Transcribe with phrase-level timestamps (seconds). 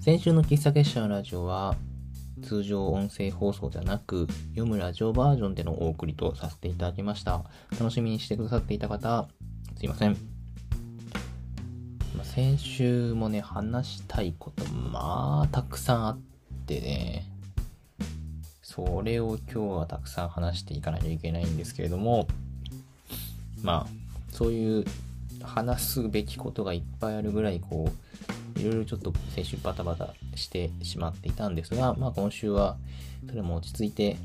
[0.00, 1.76] 先週の喫茶結社のラジオは、
[2.42, 7.44] 通常音声放送ではなく、読むラジオバージョンでのお送りとさせていただきました。
[7.78, 9.28] 楽しみにしてくださっていた方、
[9.76, 10.16] すいません。
[12.22, 16.18] 先週もね、話したいこと、まあ、たくさんあっ
[16.64, 17.26] てね、
[18.62, 22.26] それを今日はたくさん話していかないといけないんですけれども、
[23.62, 24.84] まあ、そういう
[25.42, 28.29] 話すべきことがいっぱいあるぐらい、こう、
[28.60, 32.76] いろいろちょっと先週バタバタしてしまっていたんですが、まあ今週は
[33.28, 34.16] それも落ち着いて、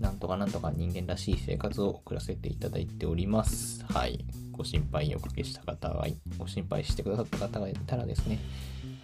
[0.00, 3.84] なんとかなんとか人間らしい生活を送らせていただいております。
[3.84, 4.24] はい。
[4.50, 6.06] ご心配おかけした方は、
[6.38, 8.38] ご心配してくださった方がいたらですね、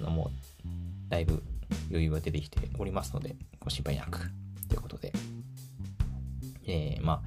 [0.00, 0.30] あのも
[0.64, 1.42] う、だいぶ
[1.88, 4.30] 余裕が出てきておりますので、ご心配なく、
[4.68, 5.12] ということで。
[6.66, 7.22] えー、まあ、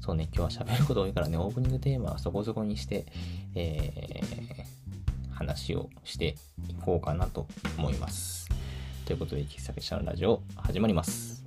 [0.00, 3.06] そうね、今日は喋ること多いからね、オープニングテーマはそこそこにして、
[3.54, 4.69] えー、
[5.40, 6.36] 話をして
[6.68, 7.46] いこうかなと
[7.78, 8.48] 思います。
[9.06, 11.42] ということで、喫茶結社のラジオ始まります。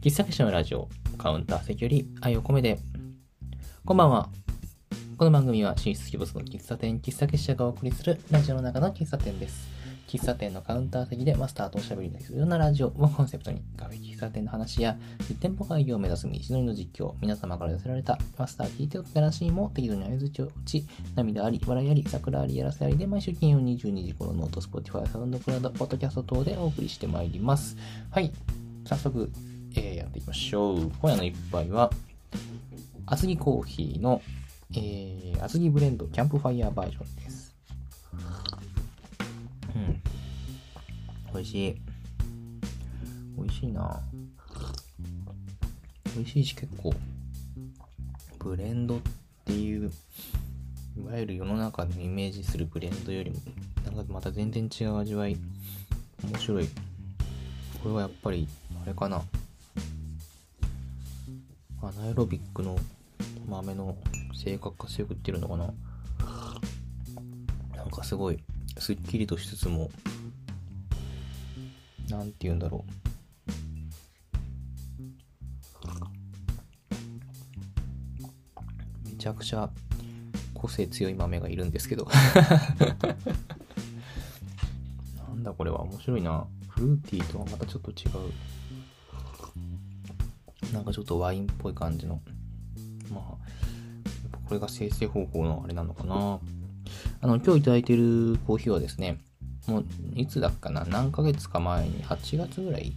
[0.00, 2.78] 喫茶結社のラジオ、カウンター席より愛を込めて、
[3.84, 4.30] こんばんは。
[5.16, 9.77] この番組は進出鬼没の喫茶店、喫茶結社がお送りするラジオの中の喫茶店です。
[10.08, 14.96] 喫茶店のカウンター席でマスターとおしゃべりするようなラジオをコンセプトに、カフェ喫茶店の話や、
[15.28, 27.76] 実店舗開業を目指す道のりの実況、皆様から寄せられたマスター聞いておったらしいも適度に相づちを打ち、涙あり、笑いあり、サクラあり、やらせありで、毎週金曜22時頃ノート、スポティファイ、サウンドクラウド、ポッドキャスト等でお送りしてまいります。
[28.10, 28.32] はい。
[28.86, 29.30] 早速、
[29.76, 30.90] えー、やっていきましょう。
[31.02, 31.90] 今夜の一杯は、
[33.04, 34.22] 厚木コーヒーの、
[34.74, 37.47] えー、厚木ブレンドキャンプファイヤーバージョンです。
[41.38, 41.74] 美味しい。
[43.36, 44.02] 美味しいな
[46.16, 46.92] 美味しいし結構、
[48.40, 49.00] ブレンドっ
[49.44, 49.92] ていう、
[50.96, 53.36] いわゆる世の中のイメージするブレンドよりも、
[53.84, 55.36] なんかまた全然違う味わい。
[56.24, 56.66] 面白い。
[57.84, 58.48] これはやっぱり、
[58.82, 59.22] あれかな。
[61.82, 62.76] アナエロビックの
[63.48, 63.96] 豆の
[64.34, 65.72] 性格が強くってるのかな。
[67.76, 68.40] なんかすごい、
[68.78, 69.88] すっきりとしつつも、
[72.08, 72.92] なんて言うんだろう。
[79.08, 79.70] めちゃくちゃ
[80.54, 82.06] 個性強い豆がいるんですけど
[85.28, 86.46] なんだこれは面白いな。
[86.68, 87.94] フルーティーとはまたちょっと違
[90.70, 90.72] う。
[90.72, 92.20] なんかちょっとワインっぽい感じの。
[93.12, 93.22] まあ、
[94.46, 96.38] これが生成方法のあれなのかな。
[97.20, 99.18] あの、今日いただいているコーヒーはですね、
[99.68, 99.84] もう
[100.14, 100.84] いつだっかな？
[100.84, 102.92] 何ヶ月か前に8月ぐらい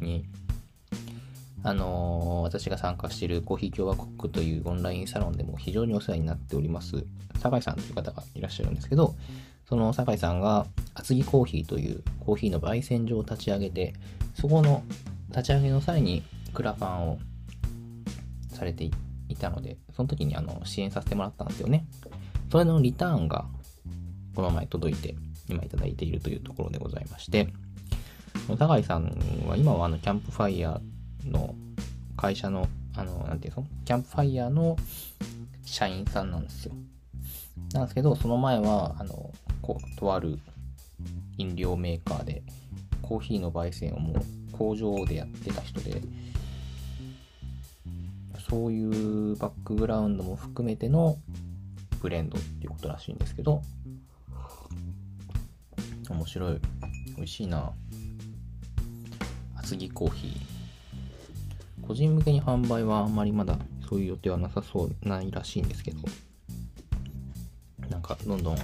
[0.00, 0.24] に
[1.62, 7.04] あのー、私が参加しているコーヒー共和国というオンラインサロンでも非常にお世話になっております
[7.40, 9.14] 酒井さんという方がいらっしゃるんですけど
[9.68, 13.94] その酒井さんが厚木コーヒーというコーヒーの焙煎所を立ち上げて
[14.34, 14.84] そこの
[15.30, 16.22] 立ち上げの際に
[16.54, 17.18] クラファンを
[18.52, 18.92] されてい
[19.36, 21.84] たのでその時にあの支援させてもらったんですよね。
[22.50, 23.44] それのリターンが
[24.34, 25.16] この前届いて
[25.48, 27.48] 今いただいているというところでございまして、
[28.58, 29.04] 高井さん
[29.46, 31.54] は今はあのキャンプファイヤーの
[32.16, 33.66] 会社の、あの、なんていうの？
[33.84, 34.76] キャンプファイヤーの
[35.64, 36.72] 社員さんなんですよ。
[37.72, 40.38] なんですけど、その前は、あの、こう、とある
[41.36, 42.42] 飲料メーカーで、
[43.02, 44.16] コーヒーの焙煎をもう
[44.52, 46.00] 工場でやってた人で、
[48.48, 51.18] そういうバックグラウンドも含めての
[52.00, 53.60] ブレンドっていうことらしいんですけど、
[56.12, 56.60] 面白い。
[57.16, 57.72] 美味しいな。
[59.56, 61.86] 厚木コーヒー。
[61.86, 63.58] 個人向けに販売はあんまりまだ
[63.88, 65.98] そういう予定はなさそうないらしいんですけど、
[67.88, 68.58] なんかどんどん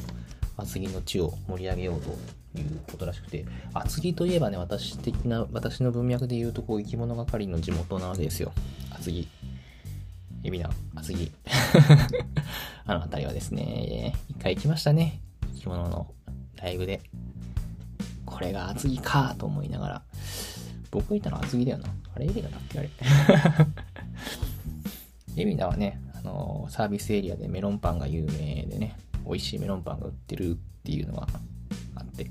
[0.56, 2.10] 厚木の地を盛り上げようと
[2.58, 8.52] いうことらしくて、厚木といえばね、私的な、私の文脈で言うと、こう、生き物係の地元なわけですよ。
[8.90, 9.28] 厚木。
[10.44, 11.32] 海老名、厚木。
[12.84, 15.20] あの辺りはですね、一回行きましたね。
[15.54, 16.12] 生き物の
[16.56, 17.00] ライブで。
[18.32, 20.02] これが厚木かと思いながら。
[20.90, 21.88] 僕がいたのは厚木だよな。
[22.14, 22.78] あれ、海老名だっけ？
[22.78, 22.90] あれ。
[25.34, 31.28] 海老名はね、あの、サービスエリアでメロンパンが有名でね、美味しいメロンパンが売ってるっていうのが
[31.94, 32.30] あって、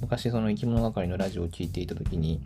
[0.00, 2.40] 昔その生き物係のラジオを聴いていた時に、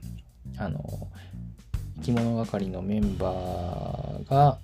[0.59, 4.59] あのー、生き物係のメンバーが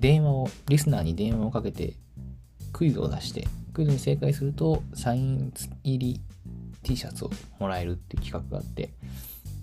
[0.00, 1.94] 電話を、リスナーに電話をかけて
[2.72, 5.52] クイズを出して、クイズに正解するとサイン
[5.84, 6.20] 入り
[6.88, 8.90] T シャツをもらえるっていう企画があって、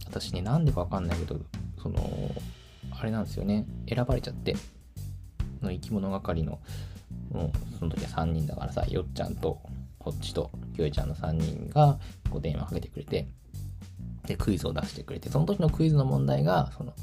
[0.05, 1.39] 私ね、なんでかわかんないけど、
[1.81, 1.99] その、
[2.91, 4.55] あれなんですよね、選ばれちゃって、
[5.61, 6.59] の生き物係の、
[7.31, 9.59] もうその時は3人だからさ、よっちゃんと、
[9.97, 11.97] こっちと、きょえちゃんの3人が
[12.29, 13.27] こう電話かけてくれて、
[14.27, 16.93] で、クイズを出してくれて、その時のクイズの問題が、その、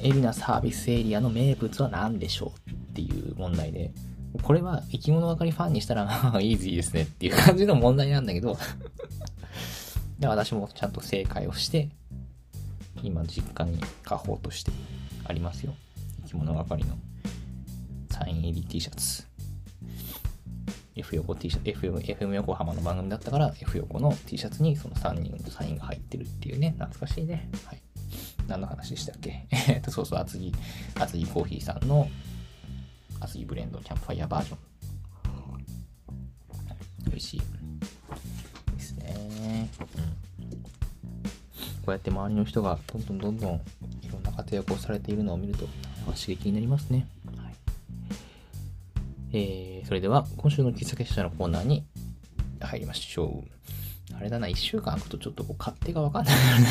[0.00, 3.92] 海老名サービスエリアの名物は何でしょうっていう問題で、
[4.42, 6.04] これは生き物分かりファンにしたら
[6.40, 8.56] イージーですねっていう感じの問題なんだけど
[10.18, 11.88] で私もちゃんと正解をして、
[13.02, 14.70] 今実家に家宝として
[15.24, 15.74] ありますよ。
[16.24, 16.96] 生き物係の
[18.10, 19.24] サイン入り T シャツ。
[20.94, 27.48] F 横 T シャツ、FM 横浜の番組だったから、F 横の T シャツにその3人のサインが入ってるっていうね、懐かしいね。
[27.64, 27.80] はい。
[28.46, 29.46] 何の話でしたっけ？
[29.68, 30.52] えっと、そうそう、厚木、
[30.96, 32.08] 厚木コーヒーさんの
[33.20, 34.58] 厚木ブレンドキャンプファイヤーバージョン。
[37.06, 37.40] 美味しい。
[38.76, 39.68] ですね。
[39.96, 40.20] うん
[41.80, 43.60] こうやって周りの人がどんどんどんどんい
[44.12, 45.66] ろんな活躍をされているのを見ると
[46.06, 47.08] 刺激になりますね。
[47.36, 47.54] はい
[49.32, 51.84] えー、それでは今週の喫茶結社のコーナーに
[52.60, 53.44] 入りましょ
[54.12, 54.16] う。
[54.16, 56.68] あれだな、1週間空くとちょっとこう勝手がわかんないな。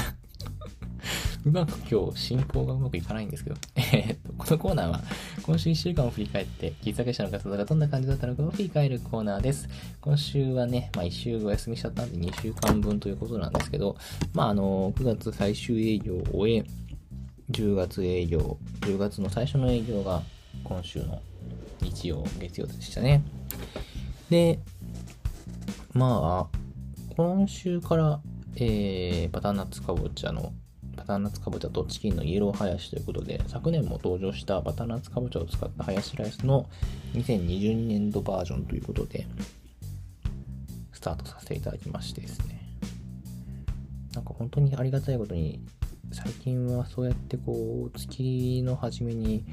[1.45, 5.01] うまく今日進行がうまくいかないんですけど、 えっと、このコーナーは
[5.43, 9.69] 今週1週間を振り返って、喫茶結社の活動がどんな感じだったのかを振り返るコーナーです。
[10.01, 13.95] 今週はね、まあ1週お休みしちゃったんで2週間分ということなんですけど、
[14.33, 16.65] まああの、9月最終営業を終え、
[17.51, 20.21] 10月営業、10月の最初の営業が
[20.63, 21.21] 今週の
[21.81, 23.23] 日曜、月曜でしたね。
[24.29, 24.59] で、
[25.93, 26.57] まあ、
[27.15, 28.21] 今週から、
[28.55, 30.53] えー、バターナッツかぼちゃの
[30.99, 36.69] バターナッツかぼちゃとチキンのイエローハヤシということで、昨年も登場したバターナッツかぼちゃを使ったハヤシライスの
[37.13, 39.25] 2022年度バージョンということで、
[40.91, 42.61] スタートさせていただきましてですね。
[44.13, 45.61] なんか本当にありがたいことに、
[46.11, 49.45] 最近はそうやってこう、月の初めに、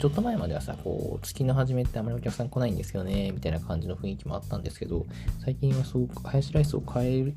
[0.00, 5.04] ちょっと前まではさ、こう、月の初めってあまりお客さん来ないんですよね、みたいな感じの雰囲気もあったんですけど、
[5.44, 7.34] 最近はそう、ハヤシライスを変え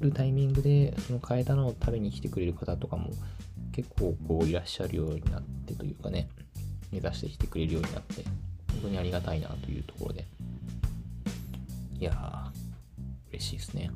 [0.00, 3.10] るタイミングで、その変えたのを食べに来てくれる方とかも
[3.72, 6.28] 結構こういらっしゃるようになってというかね、
[6.90, 8.24] 目指してきてくれるようになって、
[8.72, 10.26] 本当にありがたいなというところで。
[11.98, 13.90] いやー、嬉しいですね。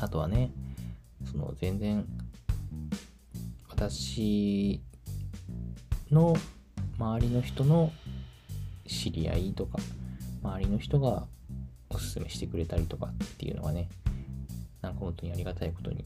[0.00, 0.50] あとはね、
[1.30, 2.06] その全然、
[3.68, 4.80] 私
[6.10, 6.34] の
[6.98, 7.92] 周りの人の
[8.86, 9.78] 知り合いとか、
[10.42, 11.26] 周りの人が
[11.90, 13.88] おすすめしてくれたりとかっていうのがね、
[14.82, 16.04] なんか本当にありがたいことに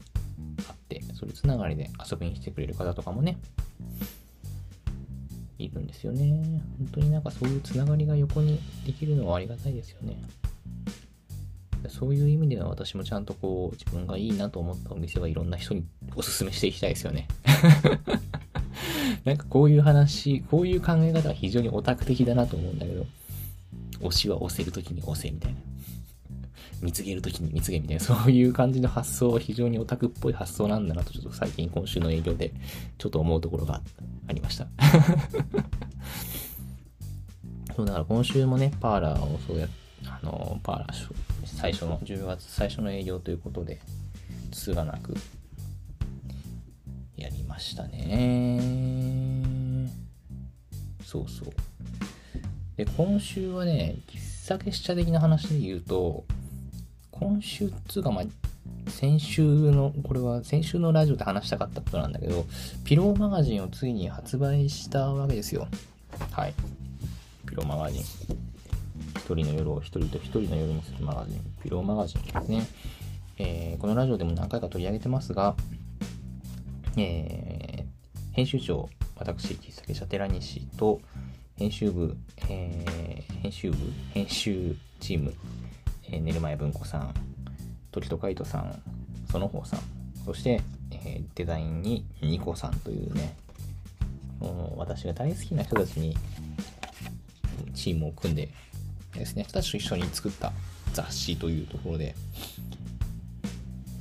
[0.67, 3.37] あって、それつながりで遊びに来てくれる方とかもね、
[5.57, 6.61] いるんですよね。
[6.79, 10.17] 本当になんかそういうつながりが横にできるのはありがたいですよね。
[11.89, 15.85] そういう意味では私もちゃんとこう自分がいいなと思ったお店はいろんな人に
[16.15, 17.27] おすすめしていきたいですよね。
[19.23, 23.05] なんかこういう話、こういう考え方は非常にオタク的だなと思うんだけど、
[24.01, 25.59] 推しは押せるときに押せみたいな。
[26.81, 32.53] 見つけるときに見つけみたいな、 そういう感じの発想は非常にオタクっぽい発想なんだなと、ちょっと最近今週の営業で
[32.97, 33.81] ちょっと思うところが
[34.27, 34.67] ありました。
[37.75, 39.67] そうだから今週もね、パーラーをそうや
[40.05, 41.13] あの、パーラー
[41.45, 43.81] 最初の、10月最初の営業ということで、
[44.51, 45.15] つがなく
[47.17, 49.89] やりましたね。
[51.03, 51.49] そうそう。
[52.77, 56.25] で、今週はね、喫茶結社的な話で言うと、
[57.19, 58.25] 今週っつうか、まあ、
[58.89, 62.45] 先週の、これは先週のラジオで話したかったことなんだけど、
[62.83, 65.67] ピローマガジンをついに発売したわけですよ。
[66.31, 66.53] はい。
[67.47, 68.01] ピローマガジン。
[68.01, 72.67] 一人の夜を一人と一人の夜にするマガジン、ピローマガジンですね。
[73.37, 75.55] えー、このラジオでも何回か取り上げてますが、
[76.97, 81.01] えー、編集長、私、喫茶店社寺西と、
[81.57, 82.17] 編集部、
[82.49, 83.77] えー、編集部
[84.13, 85.33] 編集チーム、
[86.09, 87.13] えー、寝る前文子さん、
[87.91, 88.81] 時と海斗さん、
[89.31, 89.79] その方さん、
[90.25, 93.35] そして、えー、デザインにニコさんというね、
[94.39, 96.15] もう私が大好きな人たちに
[97.73, 98.49] チームを組んで
[99.13, 100.51] ですね、人たちと一緒に作った
[100.93, 102.15] 雑誌というところで、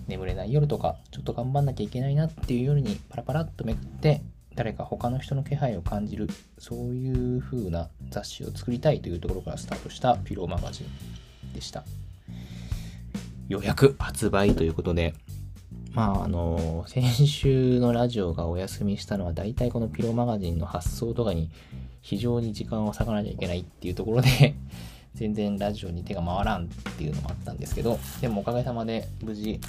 [0.06, 4.22] 眠れない夜とか、ちょっと頑張んなきゃいけないなっていう夜にパラパラっとめくって、
[4.54, 10.86] 誰か他の人の気配を感じる、そういう風な雑誌を作りたいというところからスタートしたピローマガジン。
[11.54, 11.84] でした。
[13.48, 15.14] 予約発売ということで、
[15.94, 21.50] まああの、先週のラジオがお休みしたのは大体このピロマガジンの発送とかに
[22.02, 24.54] 非常に時間を割かなきゃいけないっていうところで
[25.14, 26.68] 全然ラジオに手が回らんっ
[26.98, 29.60] ていうのもあったんですけど、でもおかげさまで無事、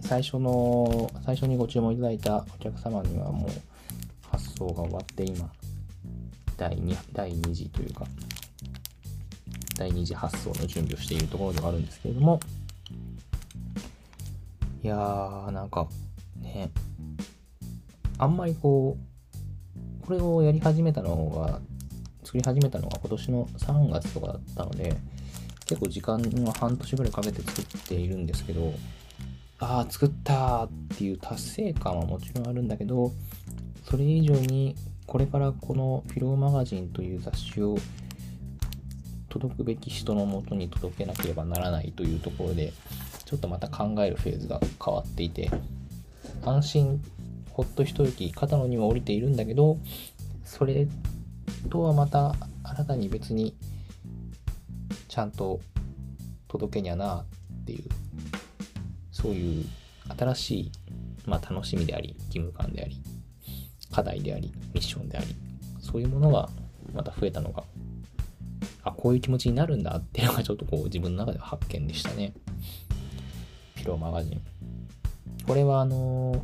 [0.00, 3.50] 最初の、最初にご注文いただいたお客様にはもう
[4.30, 5.50] 発送が終わって今、
[6.56, 8.04] 第 2, 第2次というか、
[9.80, 12.38] 第二次発送の準備をしているところではあるんですけれども、
[14.82, 15.88] いやー、なんか、
[16.36, 16.70] ね、
[18.18, 18.98] あんまりこ
[20.02, 21.60] う、これをやり始めたのが、
[22.22, 24.94] 作り始めたのが今年の3月とかだったので、
[25.64, 28.74] 結構時間は半年ぐらいかけて作っているんですけど、
[29.60, 33.12] ああ、作ったっていう達成感はもちろんあるんだけど、
[33.88, 37.78] それ以上にこれからこのフィローマガジンという雑誌を
[39.30, 42.74] 届くべき人のもとに届けなければならないというところで、
[43.24, 45.50] ちょっとまた考えるフェーズが変わっていて、
[46.44, 47.02] 安心、
[47.50, 49.78] ほっと一息、肩の荷は降りているんだけど、
[50.44, 50.86] それ
[51.70, 52.34] とはまた
[52.64, 53.54] 新たに別に
[55.08, 55.60] ちゃんと
[56.48, 57.24] 届けにゃな
[57.62, 57.84] っていう
[59.12, 59.64] そういう
[60.18, 60.72] 新しい、
[61.26, 63.00] まあ、楽しみであり義務感であり
[63.92, 65.36] 課題でありミッションであり
[65.80, 66.48] そういうものが
[66.92, 67.62] また増えたのが
[68.82, 72.32] あこういう気持ちになるんだっていうのがちょっとこう自分の中では発見でしたね。
[73.74, 74.40] ピローマガジン。
[75.46, 76.40] これはあのー、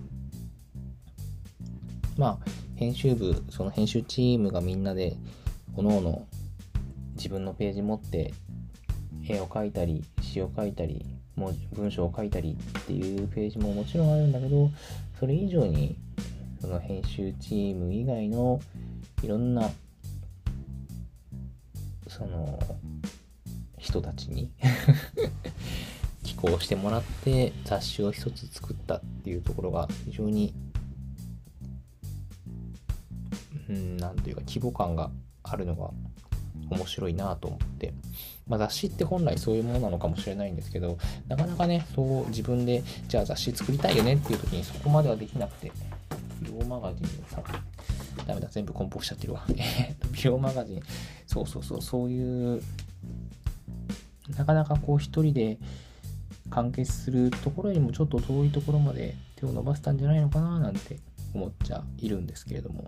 [2.19, 2.39] まあ
[2.77, 5.17] 編集部その編集チームがみんなで
[5.75, 6.27] おのおの
[7.17, 8.33] 自分のページ持って
[9.29, 11.05] 絵を描いたり詩を書いたり
[11.37, 14.71] 文文章を書いたりっていうページももちろんあるんだけど
[15.19, 15.97] それ以上に
[16.61, 18.61] その編集チーム以外の
[19.23, 19.71] いろんな
[22.17, 22.59] その
[23.77, 24.51] 人たちに
[26.25, 30.55] 寄稿してもらって雑誌を一つ作ったっていうところが非常に
[33.69, 35.11] うんなんというか規模感が
[35.43, 35.91] あるのが
[36.71, 37.93] 面白いなと思って、
[38.49, 40.97] まあ、雑誌って本来そういうものなのかもしれないんですけど
[41.29, 45.71] なかなかねそう自分でじゃあ雑誌作りたいよねっていう時にそこまではできなくて
[46.41, 47.43] 美容マガジンさ
[48.27, 49.45] ダメだ全部梱包しちゃってるわ。
[49.57, 50.83] えっと美容マガジン。
[51.27, 52.63] そうそうそうそういう
[54.37, 55.59] なかなかこう一人で
[56.51, 60.99] 完結するところにもちょっと遠いところまで手を伸ばしたんじゃないのかななんて
[61.35, 62.87] 思っちゃいるんですけれども。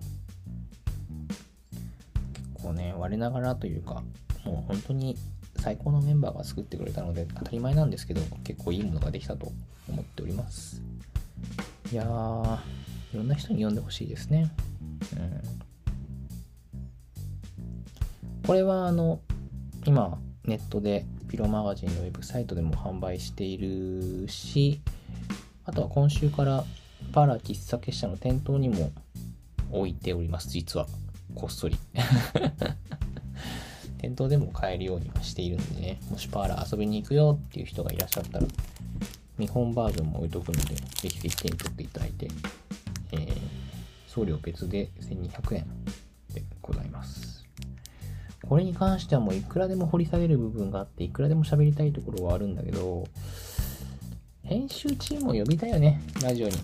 [2.34, 4.02] 結構ね、我ながらというか、
[4.44, 5.16] もう本当に
[5.56, 9.52] 最高のメンバーが作ってくれたので、当たり前なんですけど、結構いいものができたと
[9.88, 10.82] 思っております。
[11.92, 12.58] いやー、
[13.12, 14.50] いろんな人に読んでほしいですね。
[15.16, 15.42] うん。
[18.46, 19.20] これは、あの、
[19.86, 24.80] 今、ネットでピロマガジンのウェブサイトでも販売しているし、
[25.64, 26.64] あとは今週から
[27.12, 28.90] パラ喫茶結社の店頭にも
[29.70, 30.86] 置いております、実は。
[31.34, 31.76] こっそり
[34.00, 38.46] 店頭でも買えるようにはしているんでね、もしパーラー遊びに行くよっていう人がいらっしゃったら、
[39.36, 42.28] 見本バージョンも置いとくので、ぜひぜひ手に取っていただいて、
[43.12, 43.38] えー、
[44.06, 45.66] 送料別で1200円
[46.34, 47.44] でございます。
[48.48, 53.06] これに関してはもういくらでも掘り下げる部分があって、いくらでも喋りたいところはあるんだけど、
[54.42, 56.54] 編集チームを呼びたいよね、ラジオに。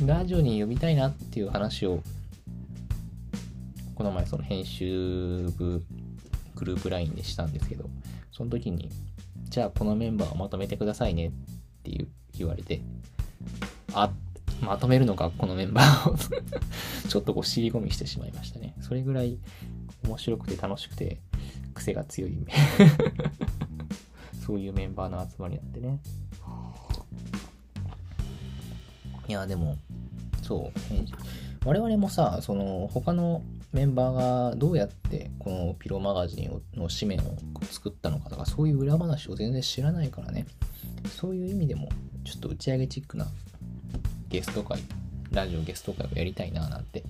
[0.06, 2.02] ラジオに呼びたいなっていう話を、
[3.94, 5.84] この前その編集部
[6.54, 7.90] グループ LINE でしたんですけど、
[8.32, 8.88] その時に、
[9.50, 11.30] じゃあこのメンバーをまとめてくださいねっ
[11.82, 12.80] ていう言われて、
[13.94, 14.10] あ、
[14.60, 16.16] まとめるのか、このメンバーを
[17.08, 18.74] ちょっとこう尻込みしてしまいましたね。
[18.80, 19.38] それぐらい
[20.04, 21.20] 面白くて楽しくて、
[21.74, 22.36] 癖が強い
[24.44, 26.00] そういうメンバーの集まりなんでね。
[29.28, 29.76] いや、でも、
[30.42, 30.80] そう、
[31.64, 33.42] 我々もさ、その、他の
[33.72, 37.36] メンバーがどうやってこのピロマガジンの紙面を
[37.70, 40.46] 作ったのかとか、そういう裏話を全然知らないからね、
[41.08, 41.88] そういう意味でも、
[42.24, 43.28] ちょっと打ち上げチックな
[44.30, 44.80] ゲスト会、
[45.32, 47.02] ラジオゲスト会をやりたいななんて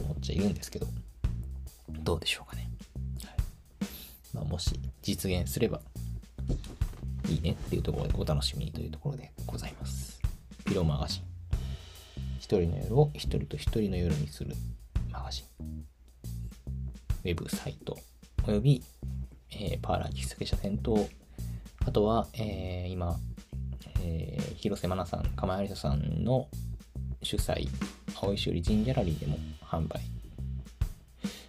[0.00, 0.86] 思っちゃいるんですけど、
[1.90, 2.70] どうでしょうかね。
[3.24, 3.36] はい
[4.32, 5.80] まあ、もし実現すれば
[7.28, 10.20] いいねっていうところでお楽しみにというところでございます。
[10.64, 11.22] ピロマガジン。
[12.38, 14.54] 一人の夜を一人と一人の夜にする
[15.10, 15.84] マガジン。
[17.24, 17.98] ウェブサイト、
[18.46, 18.84] および、
[19.50, 21.08] えー、パーラー喫茶結社店頭、
[21.84, 23.18] あとは、えー、今、
[24.00, 26.46] えー、広瀬真奈さん、釜谷りささんの
[27.28, 27.68] 主催、
[28.14, 30.00] 青石よりジンギャラリーでも販売。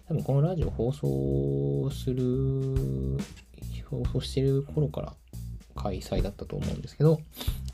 [0.08, 3.16] 多分このラジオ放送する、
[3.88, 5.14] 放送してる頃から
[5.74, 7.22] 開催だったと思うんですけど、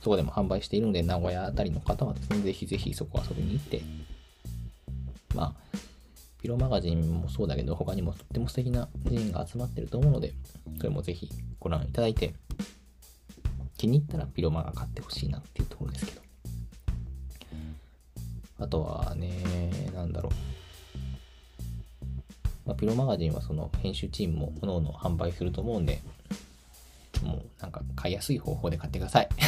[0.00, 3.82] そこでも販売しているので、名古屋あたりの方はですね、ぜひぜひそこ遊びに行って、
[5.34, 5.54] まあ、
[6.40, 10.32] ピロマガジンもそうだけど、他にもとっても素敵な人が集まってると思うので、
[10.76, 12.34] それもぜひご覧いただいて、
[13.76, 16.25] 気に入ったらピロマガ買ってほしいなっていうところですけど。
[18.58, 19.30] あとはね、
[19.94, 20.32] なんだろう
[22.66, 26.00] まあ、ピロマガジンはその編集チームも各々販売すると思うんで、
[27.22, 29.28] もうなんか買いやすい方法で買ってください。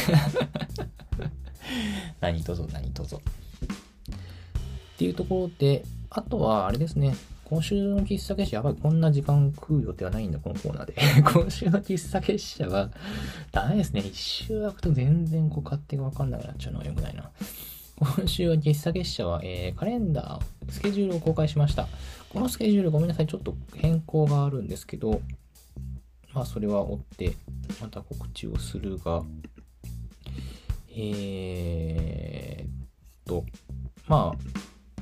[2.21, 3.15] 何卒何卒。
[3.15, 3.19] っ
[4.97, 10.95] ていうところで、あとはあれですね、今週の喫茶結社、やばい、こんな時間食う予定はないんだ、このコーナーで。
[11.33, 12.89] 今週の喫茶結社は、
[13.51, 14.01] ダメですね。
[14.01, 17.29] 一周空くと全然こう勝手がわかんなくなっちゃうのは良くないな。
[17.99, 21.85] 今週は喫茶結社は、えー、カレンダー、スケジュールを公開しました。
[22.29, 25.21] このスケジュールごめんなさい、ちょっと変更があるんですけど、
[26.33, 27.35] まあそれは追って
[27.81, 29.21] また告知をするが、
[30.95, 32.69] えー、っ
[33.25, 33.43] と、
[34.07, 34.37] まあ、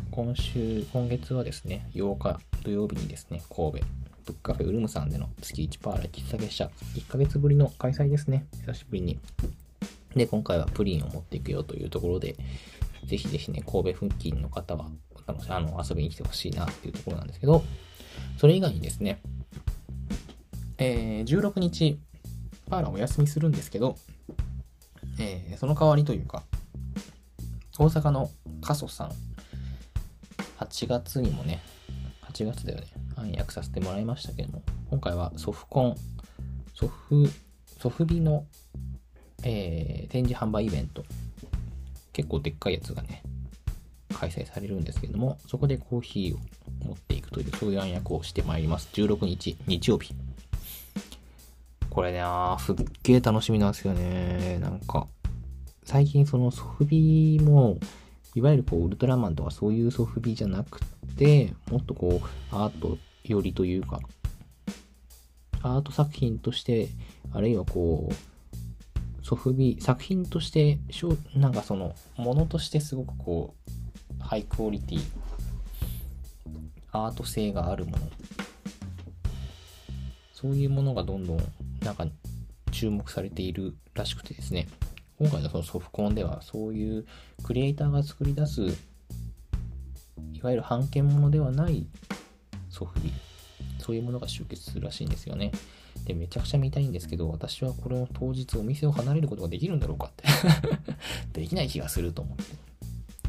[0.10, 3.86] 今週、今月はですね、8日土曜日にですね、神戸、
[4.26, 9.20] ブックカフェウルムさんでの月1パーラ喫茶月謝、1ヶ月ぶりの開催ですね、久しぶりに。
[10.16, 12.36] で、今回はプリンを持っていくよというところで、
[13.08, 14.90] ぜひぜひね、神戸付近の方は、
[15.48, 17.64] あの遊びに来てほしいなっていうところなんですけど、
[18.38, 19.22] それ以外にですね、
[20.78, 22.00] えー、16日、
[22.70, 23.96] パーラーお休みするんですけど、
[25.20, 26.44] えー、その代わりというか、
[27.80, 28.30] 大阪の
[28.62, 29.12] カソさん、
[30.60, 31.62] 8月にもね、
[32.32, 35.96] 8月だよね、暗躍させてもらいましたけども、今回はソフコン、
[36.74, 37.26] ソフ、
[37.80, 38.46] ソフビの、
[39.44, 41.06] えー、展示販売イベント、
[42.18, 43.22] 結構でっかいやつがね、
[44.12, 46.40] 開催されるんですけども、そこでコーヒーを
[46.88, 48.90] 持っていくという、そういう暗躍をしてまいります。
[48.94, 50.16] 16日、日曜日。
[51.92, 52.24] これね、
[52.60, 54.58] すっげえ楽しみなんですよね。
[54.60, 55.06] なんか、
[55.84, 57.78] 最近そのソフビも、
[58.34, 60.80] いわゆるこう、ウルトラマンとかそういうソフビじゃなく
[61.18, 64.00] て、もっとこう、アート寄りというか、
[65.62, 66.88] アート作品として、
[67.32, 68.16] あるいはこう、
[69.28, 70.80] ソフビ、作品として、
[71.36, 73.56] なんかその、ものとしてすごくこ
[74.22, 75.02] う、ハイクオリティ、
[76.94, 77.98] アート性があるもの、
[80.32, 81.38] そういうものがどんどん、
[81.84, 82.08] なんか、
[82.72, 84.66] 注目されているらしくてですね。
[85.20, 87.06] 今回のそのソフコンではそういう
[87.44, 88.62] クリエイターが作り出す
[90.32, 91.86] いわゆる版権ものではない
[92.70, 93.12] ソフビ。
[93.80, 95.52] そういうものが集結するらしいんですよね。
[96.08, 100.24] でめちゃくちゃ見たいんですけど私はこれを当日お店を離れることができるんだろうかって。
[101.34, 102.44] できない気がすると思って。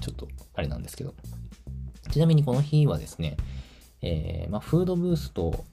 [0.01, 1.13] ちょっとあれなんですけど。
[2.13, 3.37] ちなみにこの日はですね、
[4.01, 5.65] えー、まあ、フードブースと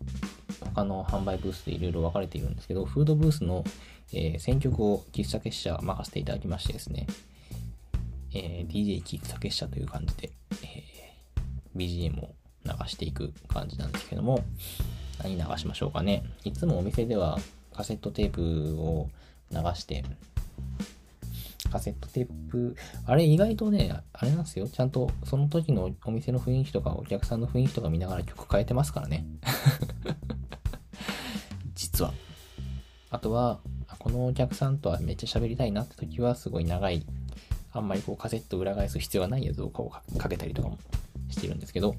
[0.60, 3.64] 他の販売ブースでいろいろ分かれているんですけど、フードブースの、
[4.12, 7.06] えー、選曲を喫茶結社任せていただきましてですね、
[8.34, 10.32] えー、DJ 喫茶結社という感じで、
[10.64, 12.34] えー、BGM を
[12.66, 14.44] 流していく感じなんですけども、
[15.24, 16.24] 何流しましょうかね。
[16.44, 17.40] いつもお店では
[17.74, 19.10] カセットテープを
[19.52, 20.04] 流して、
[21.72, 22.76] カセットテープ、
[23.06, 24.68] あれ意外とね、あれなんですよ。
[24.68, 29.26] ちゃんとその時のお店の雰囲気とかお客さんの雰囲気とか見ながら曲変えてますからね。
[31.76, 32.14] 実は。
[33.10, 33.60] あとは、
[34.00, 37.06] このお客さんとはめっちゃ喋りたいなって時はすごい長い、
[37.72, 40.78] あんまりこうカセット裏返す必要がないやつをこうかけたりとかも
[41.30, 41.96] してるんですけど、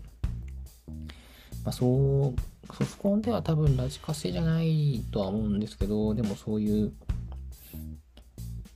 [1.65, 2.35] まあそう、
[2.75, 6.93] ソフコンでは多分ラジカセじゃないとは思うんですけど、でもそういう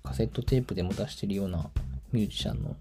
[0.03, 1.71] カセットテープでも出してるような
[2.13, 2.77] ミュージシャンの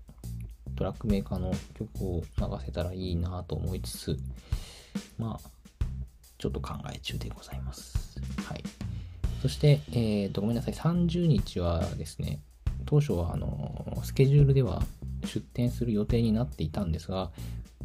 [0.76, 4.18] トラックメーカーの曲を流せたらいいなと思いつつ、
[5.18, 5.50] まあ、
[6.38, 8.20] ちょっと考え中でございます。
[8.46, 8.64] はい。
[9.42, 10.74] そして、えー、と、ごめんなさい。
[10.74, 12.40] 30日はですね、
[12.86, 14.82] 当初は、あの、スケジュールでは
[15.26, 17.32] 出店する予定になっていたんですが、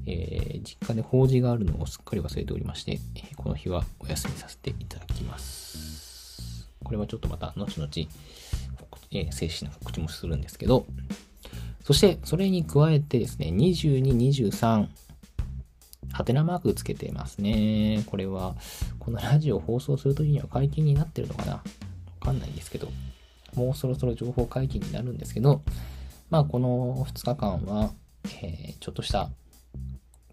[0.07, 6.69] えー、実家で法事があるのをすっかり忘れておりまして、えこの日はお休みさせていただきます。
[6.83, 7.89] これはちょっとまた後々、
[9.11, 10.87] えー、正式な告知もするんですけど、
[11.83, 14.89] そしてそれに加えてですね、22、23、
[16.13, 18.05] ハテナマークつけてますね。
[18.07, 18.55] これは、
[18.99, 21.53] このラジオ放送するときには解禁になってるのかな？
[21.55, 21.63] わ
[22.21, 22.89] かんないんですけど、
[23.55, 25.63] もうそろそろ情報解禁になるんですけど、
[26.31, 27.91] まあこの2日間は、
[28.43, 29.31] えー、ちょっとした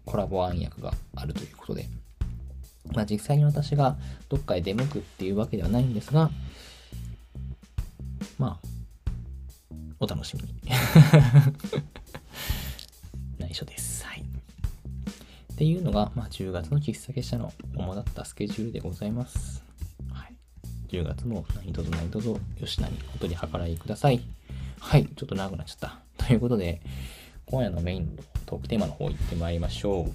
[0.04, 1.88] コラボ暗躍があるということで、
[2.94, 3.96] まあ実際に私が
[4.28, 6.30] どっかへ出向くっていうわけではないんですが、
[8.38, 8.66] まあ、
[10.00, 10.54] お楽しみに。
[13.38, 14.04] 内緒です。
[14.04, 14.20] はい。
[14.20, 14.24] っ
[15.56, 19.62] ていうのが、まあ、10月の喫茶結社の主だったスケジュールでございます。
[20.10, 20.34] はい。
[20.88, 24.20] 10月も何卒何卒吉田にお取り計らいください。
[24.80, 25.06] はい。
[25.06, 26.00] ちょっと長くなっちゃった。
[26.26, 26.80] ということで、
[27.46, 30.12] 今夜のメインのトークテーマの方行ってまいりましょう。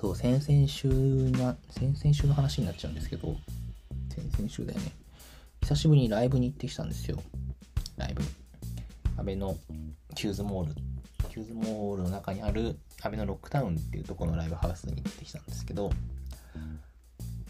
[0.00, 0.86] そう、先々週
[1.32, 3.34] な、先々週の話になっちゃうんですけど、
[4.14, 4.92] 先々週だよね。
[5.62, 7.20] 久しぶりにライブに行ってきたんですよ。
[7.96, 8.22] ライブ。
[9.16, 9.56] あべの
[10.14, 10.74] キューズモール
[11.28, 15.90] キューズモールの中にあるアベノロックタウンっていうところのライブハウスに行ってきたんですけど、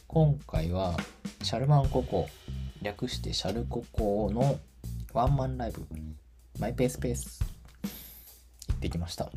[0.06, 0.96] 今回は
[1.42, 2.30] シャルマンココ、
[2.80, 4.58] 略してシャルココの
[5.12, 5.87] ワンマンライブ、
[6.58, 7.40] マイペースペース
[8.68, 9.30] 行ってきました。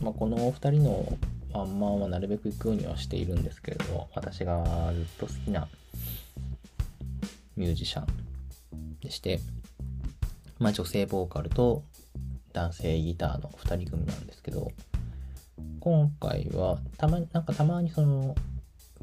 [0.00, 1.18] まあ、このお二人の
[1.52, 5.68] ワンマンはなるべく行くようにはしているんですけれど、私がずっと好きな
[7.56, 9.40] ミュージシャンでして、
[10.58, 11.84] まあ、女性ボーカルと
[12.52, 14.70] 男性ギターの2人組なんですけど、
[15.80, 18.34] 今回は、たまに、なんかたまにその、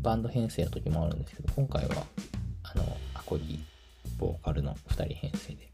[0.02, 2.06] バンド編成の時もあるんですけど、今回は、
[2.64, 3.64] あの、アコギ、
[4.18, 5.69] ボーカルの2人編成で、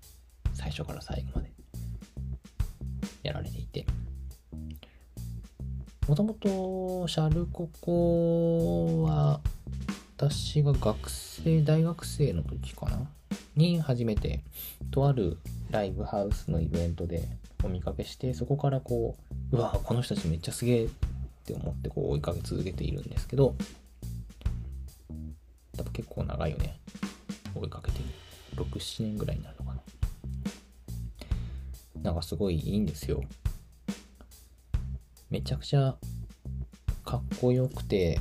[0.65, 1.51] 最初から最後まで、
[3.21, 3.85] やられていて、
[6.07, 9.41] もともと、シャルココは、
[10.17, 13.07] 私が学生、大学生の時かな？
[13.55, 14.43] に初めて、
[14.89, 15.37] とある
[15.69, 17.27] ライブハウスのイベントで
[17.63, 19.15] お見かけして、そこからこ
[19.51, 20.89] う、うわこの人たちめっちゃすげえっ
[21.45, 23.55] て思ってこう追いかけ続けているんですけど、
[25.77, 26.79] 多分結構長いよね。
[27.53, 27.99] 追いかけて。
[28.55, 29.81] 6、7年ぐらいになるのかな。
[32.01, 33.21] なんかすごいいいんですよ。
[35.29, 35.95] めちゃくちゃ
[37.03, 38.19] かっこよくて、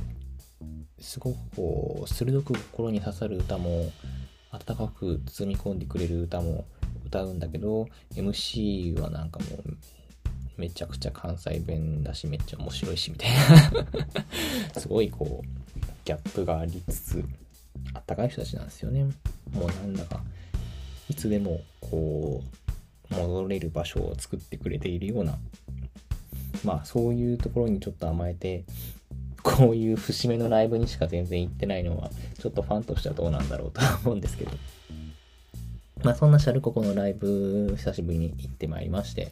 [0.99, 3.91] すごくこう、鋭く心に刺さる歌も、
[4.51, 6.65] 温かく包み込んでくれる歌も
[7.05, 9.77] 歌うんだけど、MC はなんかもう、
[10.57, 13.31] めちゃくちゃ関西弁だし、めっちゃ面白いし、みたい
[14.73, 17.25] な すごいこう、ギャップがありつつ、
[17.93, 19.03] あったかい人たちなんですよね。
[19.51, 20.23] もうなんだか、
[21.09, 22.71] いつでもこう、
[23.09, 25.37] 戻れる場所を作ってくれているような、
[26.63, 28.63] まあそういうところにちょっと甘えて、
[29.43, 34.51] こういう節目のライブにしか全然行ってないのは、ちょっとファンとしてはどうなんだろうとは思うんですけど。
[36.03, 39.31] まあそんなシャルココのライブ、久しぶりに行ってまいりまして、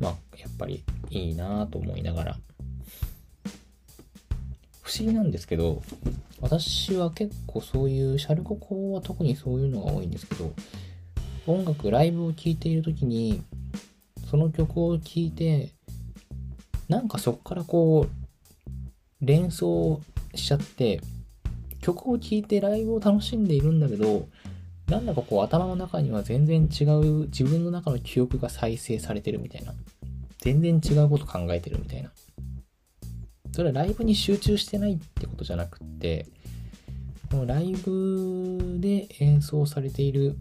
[0.00, 2.38] まあやっぱりいいなぁと思いながら、
[4.82, 5.82] 不思議なんですけど、
[6.40, 10.52] 私は結構そういう、シャルココは特にそういうのが多いんですけど、
[11.46, 13.42] 音楽、ライブを聴いている時に、
[14.30, 15.70] その曲を聴いて、
[16.88, 20.00] なんかそこからこう、連想
[20.34, 21.00] しちゃって、
[21.80, 24.28] 曲を聴いてライブを楽しんでいるんだけど、
[24.88, 29.74] なんだかこう頭の中には全然違う自分の中の記憶が再生されてるみたいな。
[30.38, 32.10] 全然違うこと考えてるみたいな。
[33.52, 36.26] それはライブに集中してないってことじゃなくって、
[37.30, 40.36] このライブで演奏されている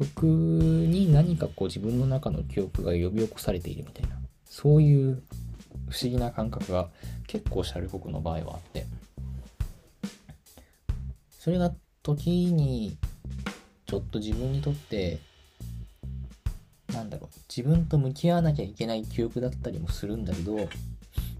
[0.00, 4.16] 曲に何かこう自分の中の記憶が呼び起こされているみたいな。
[4.46, 5.22] そういう
[5.90, 6.88] 不思議な感覚が
[7.26, 8.86] 結構シャルコクの場合はあって、
[11.38, 12.96] それが時に
[13.86, 15.18] ちょっと自分にとって、
[16.94, 20.68] なんだろう、自分と向き合わなきゃいけない記憶だったりもするんだけど、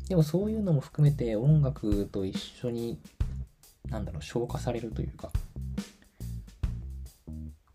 [0.08, 2.98] でもそういうのも含めて音楽と一緒に、
[3.88, 5.30] なんだろう、消化されるというか、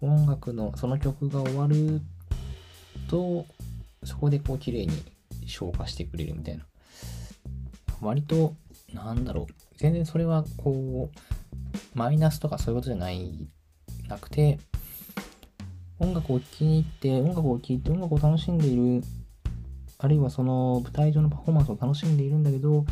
[0.02, 2.02] 音楽のその曲が終わる
[3.10, 3.46] と、
[4.04, 4.94] そこでこう綺麗に
[5.46, 6.66] 消化してくれるみたいな。
[8.02, 8.56] 割と、
[8.94, 13.48] なんだろう、全然それはこう、マイナスとかそういうことじゃない
[14.08, 14.60] なくて、
[15.98, 19.02] 音楽を聴きに行って、音楽を聴いて音楽を楽しんでいる、
[19.98, 22.86] あるいはその舞台上のパフォーマンスを楽しんでいるんだけど、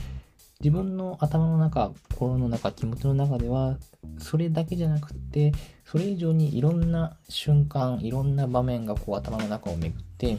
[0.63, 3.77] 自分の頭の中、心の中、気持ちの中では、
[4.17, 5.51] それだけじゃなくて、
[5.83, 10.37] それ以上にいろんな瞬間、いろんな場面がこう頭の中を巡って、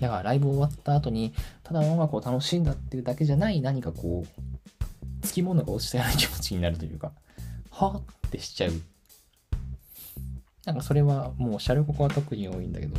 [0.00, 7.12] だからライブ終わった後に、ただ音楽を楽しんだっていうだけじゃない何かこう、つきものが落ちたような気持ちになるというか、
[7.70, 8.72] はぁってしちゃう。
[10.66, 12.96] なんかそれはもうシャルココは特に多いんだけど、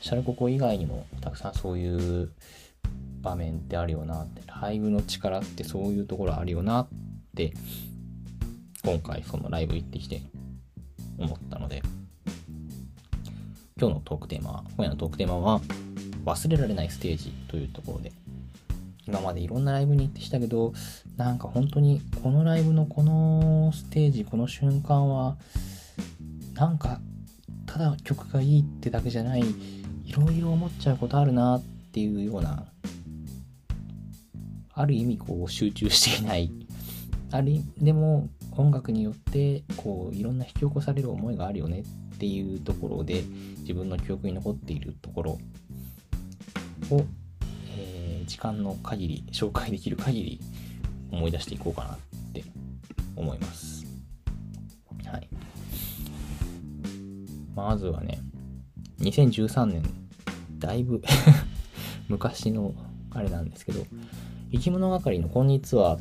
[0.00, 2.32] シャルココ以外にもたくさんそういう
[3.20, 6.88] 場面ってあるよなって、ライブの力ってそういうところあるよなっ
[7.36, 7.52] て、
[8.84, 10.22] 今回そのライブ行ってきて
[11.18, 11.82] 思ったので、
[13.80, 15.60] 今日のトークテーマは、今夜のトークテーマは、
[16.24, 18.12] 忘れられないステージというところで、
[19.06, 20.72] 今までいろんなライブに行ってきたけど、
[21.16, 25.36] なんか本当にこのライブのこのステージ、この瞬間は、
[26.54, 27.00] なんか
[27.66, 32.64] ただ曲がいいってだけじゃないいろいろ思っちゃうことあるなっていうような
[34.80, 36.50] ある意味こう集中していない
[37.30, 41.80] あるでも音楽によってこういろんな引き起こされる思いがあるよね
[42.14, 43.22] っていうところで
[43.60, 45.30] 自分の記憶に残っているところ
[46.90, 47.04] を、
[47.76, 50.40] えー、時間の限り紹介できる限り
[51.12, 51.98] 思い出していこうかなっ
[52.32, 52.44] て
[53.16, 53.86] 思います。
[55.04, 55.28] はい
[57.58, 58.20] まずはね、
[59.00, 59.82] 2013年、
[60.60, 61.02] だいぶ
[62.08, 62.72] 昔の
[63.10, 63.84] あれなんですけど、
[64.50, 65.98] 生き物係のこんにちは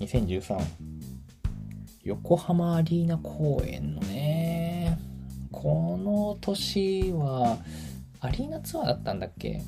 [0.00, 0.58] 2013
[2.02, 4.98] 横浜アリーナ公演のね、
[5.52, 7.56] この年は
[8.18, 9.62] アリーナツアーだったんだっけ？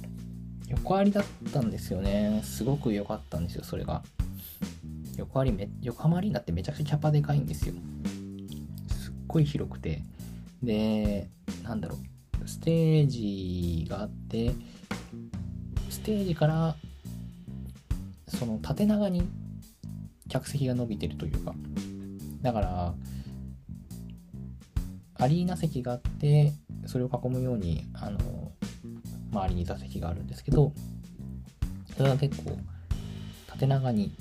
[0.68, 2.40] 横ありだったんですよね。
[2.42, 4.02] すごく良かったんですよ、それが。
[5.16, 7.74] 横ありめ、横浜アリーナってめちゃくちゃキャパでかいんですよ。
[8.88, 10.02] すっごい広くて。
[10.64, 11.30] で、
[11.62, 11.96] なんだろ
[12.44, 14.50] う、ステージがあって、
[15.88, 16.74] ステージから
[18.38, 19.28] その縦長に
[20.28, 21.54] 客席が伸びてるというか
[22.42, 22.94] だから
[25.18, 26.52] アリーナ席があって
[26.86, 28.52] それを囲むようにあの
[29.32, 30.72] 周りに座席があるんですけど
[31.96, 32.58] それは結構
[33.46, 34.14] 縦長に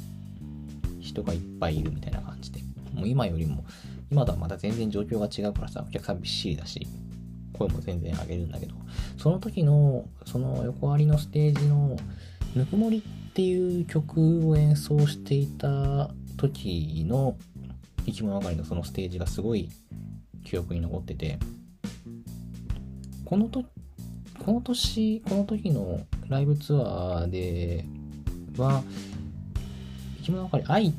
[1.02, 2.62] 人がいっぱいいるみたいな感じで
[2.94, 3.66] もう今よりも
[4.10, 6.88] 今とはまた全然状況が違うからさお客さんびっしりだし
[7.54, 8.76] 声も全然上げるんだけど
[9.18, 11.98] その時のその横ありのステージの
[12.56, 13.04] ぬくもり
[13.36, 17.36] っていう曲を演奏していた時の
[18.06, 19.70] 生き物係のそのステージがすごい
[20.46, 21.38] 記憶に残ってて
[23.26, 23.66] このと
[24.40, 27.84] この年この時のライブツアーで
[28.56, 28.82] は
[30.20, 30.94] 生き物係愛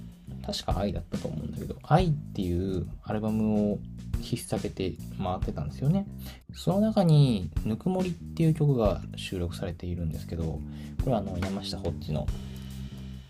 [0.44, 3.79] 確か愛だったと思うんだけど愛っていうアルバムを
[4.20, 6.07] 引っ提げて回ってたんですよね。
[6.55, 10.61] その中に、ぬくもりっていう曲が収録されているんですけど、こ
[11.07, 12.26] れはあの山下ホッチの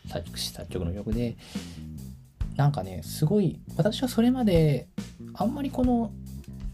[0.09, 1.37] 作詞作曲の曲で、
[2.57, 4.89] なんかね、すごい、私はそれまで、
[5.35, 6.11] あんまりこの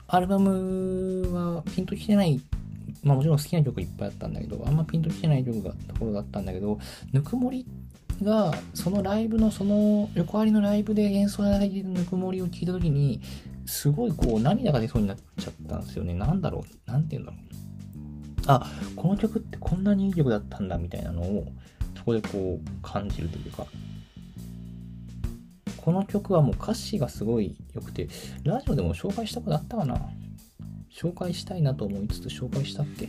[0.07, 2.41] アルバムはピンときてない、
[3.03, 6.79] まあもちろん好きな曲いっぱいあったんだけど、あんまピンときてない曲がところだったんだけど、
[7.13, 7.67] ぬくもり
[8.23, 13.21] が、そのライブの、その横ありのライブで演奏されているぬくもりを聞いたときに、
[13.67, 16.15] すごいこう涙が出そうになっちゃったんですよね。
[16.15, 16.91] なんだろう。
[16.91, 17.41] なんて言うんだろう。
[18.47, 21.47] あ、この曲ってこんなにいい曲だったんだみたいなのを、
[21.97, 23.67] そこでこう感じるというか。
[25.77, 28.09] この曲はもう歌詞がすごい良くて、
[28.45, 30.01] ラジオでも紹介したことあったかな
[30.93, 33.09] 紹介したいなと思いつつ紹介したっけ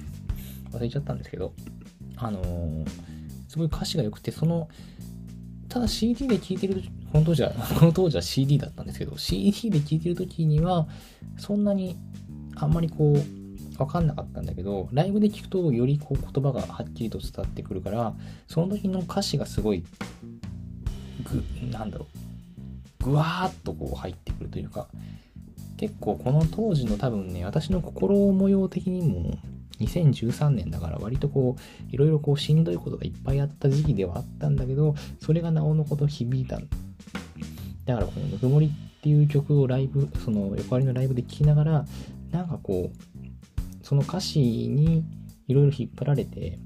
[0.72, 1.54] 忘れちゃったんですけど、
[2.16, 2.88] あのー、
[3.48, 4.70] すごい歌詞が良くて、その、
[5.70, 6.82] ただ CD で聴いてる
[7.14, 10.88] この当時は、 この当時は CD だったんですけど、CD で聴いてる時には、
[11.38, 11.96] そんなに、
[12.56, 18.16] あんまりこう、わかんなかったんだけど、ライブで聞くとよりこう言葉がはっきりと伝わってくるから、
[18.48, 19.84] その時の歌詞がすごい、
[21.24, 22.08] ぐ、なんだろ
[23.00, 24.88] う、ぐわーっとこう入ってくるというか、
[25.78, 29.38] 結構この当時の多分ね、私の心模様的にも、
[29.80, 36.60] 2013年だから割とこう、いろいろこうしんどいことがいっぱいあった時期ではあったんだけど、それがなおのこと響いた
[37.86, 41.86] だからこのぬくもりっていう曲をライブ、その横ありのライブで聴きながら、
[42.32, 45.04] なんかこう、その歌詞に
[45.48, 46.58] いろいろ引っ張られて、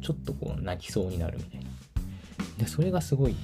[0.00, 1.66] ちょっとこう泣きそうになるみたいな。
[2.58, 3.36] で、それがすごい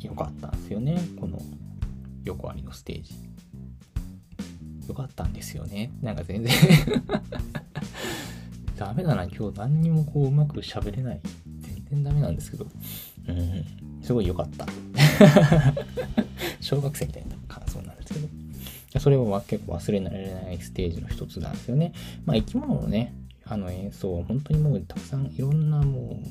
[0.00, 1.00] 良かったんですよね。
[1.20, 1.38] この
[2.24, 3.14] 横ありのステージ。
[4.88, 5.92] 良かったんですよね。
[6.02, 6.52] なんか全然
[8.76, 11.20] ダメだな、今日何にもこううまく喋れない。
[11.60, 12.66] 全然ダメなんですけど。
[13.28, 13.64] うん。
[14.10, 14.66] すごい良かった。
[16.60, 18.28] 小学生みたいな感想なんですけど。
[18.98, 21.92] それは結構忘れられないステージの一つなんですよね。
[22.26, 26.28] まあ生き物のね、あの演奏は、本当にもうたくさんいろんなもう、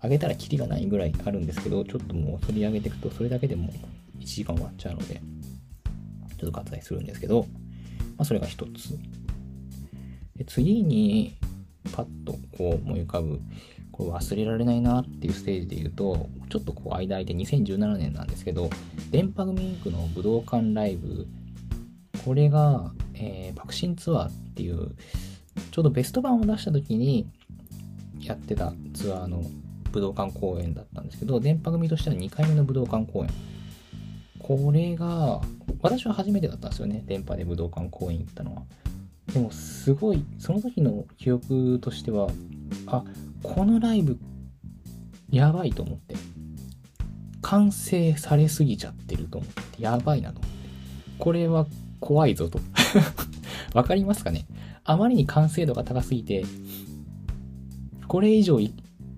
[0.00, 3.74] あげたらキリがないぐらいあるんですけど、ちょっともう取り上げていくと、それだけでも
[4.20, 5.20] 1時間終わっちゃうので、
[6.38, 7.42] ちょっと割愛するんですけど、
[8.16, 8.98] まあそれが一つ。
[10.34, 11.36] で次に、
[11.92, 13.38] パッとこう思い浮かぶ
[13.98, 18.70] これ忘れられないなっていうステージで言うと、ちょっとこう間空いて2017年なんですけど、
[19.10, 21.26] 電波組インクの武道館ライブ、
[22.24, 24.92] これが、えー、爆心ツアーっていう、
[25.72, 27.28] ちょうどベスト版を出した時に
[28.20, 29.42] やってたツアーの
[29.90, 33.30] 武道館公演だったんですけど、電波組としては2回目の武道館公演。
[34.38, 35.40] これが、
[35.82, 38.62] 私は初めてだったんですよね、電波で武道館公演行ったのは。
[39.32, 42.30] でもすごい、その時の記憶としては、
[42.86, 43.02] あ、
[43.42, 44.18] このライブ、
[45.30, 46.16] やばいと思って。
[47.40, 50.58] 完成されすぎちゃってると思って、やばいなと思って。
[51.18, 51.66] これは
[52.00, 52.60] 怖いぞと。
[53.74, 54.46] わかりますかね？
[54.84, 56.44] あまりに完成度が高すぎて、
[58.06, 58.72] これ以上い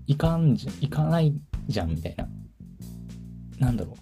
[0.06, 1.32] いかんじゃ、いかない
[1.68, 2.28] じゃんみたいな。
[3.58, 3.94] なんだろう。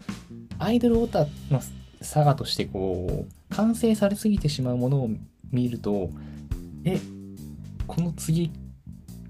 [0.58, 1.60] アイドルオタの
[2.00, 5.10] 差がとしてこう、完成されすぎてしまうものを
[5.50, 6.10] 見ると、
[6.84, 6.98] え、
[7.86, 8.50] この次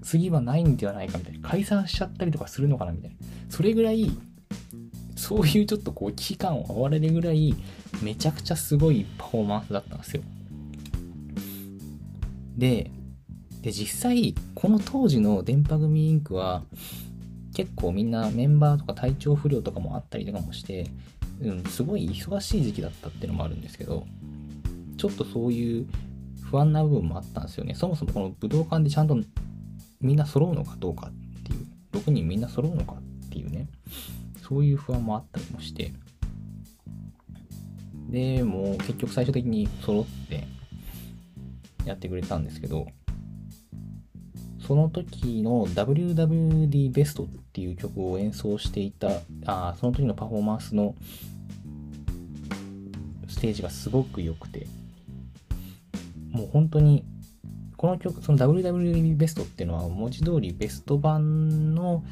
[0.09, 1.47] 次はないんではないかみたいな。
[1.47, 3.15] 解散しちゃったりとかするのかなみたいな。
[3.47, 4.09] それぐらい、
[5.15, 7.53] そういうちょっとこう、危機感を追われるぐらい、
[8.01, 10.23] めちゃくちゃすごいパフォーマンスだったんですよ。
[12.57, 12.89] で、
[13.61, 16.63] で、実際、この当時の電波組インクは、
[17.53, 20.89] 結構みんなメンバーとか体調不良とかもあったりとかもして、
[21.39, 24.07] うん、すごい忙しい時期だったっていうのもあるんですけど、
[24.97, 25.87] ちょっとそういう
[26.41, 27.75] 不安な部分もあったんですよね。
[27.75, 29.15] そもそもこの武道館でちゃんと
[30.01, 33.67] みんな揃うのかどうかっていう、6人みんな揃うのかっていうね、
[34.47, 35.93] そういう不安もあったりもして、
[38.09, 40.47] で、もう結局最終的に揃って
[41.85, 42.87] やってくれたんですけど、
[44.65, 49.09] その時の WWD ベストっていう曲を演奏していた、
[49.45, 50.95] あその時のパフォーマンスの
[53.27, 54.67] ステージがすごく良くて、
[56.31, 57.03] もう本当に、
[57.79, 62.03] この曲、その WWD ベストっていうのは文字通りベスト版の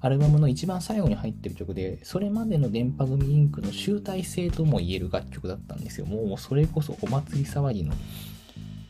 [0.00, 6.06] アルバムの一番最後に入ってる曲で、それまでの電波組インクの集大成とも言える楽曲だったんですよ。
[6.06, 7.92] もうそれこそお祭り騒ぎの。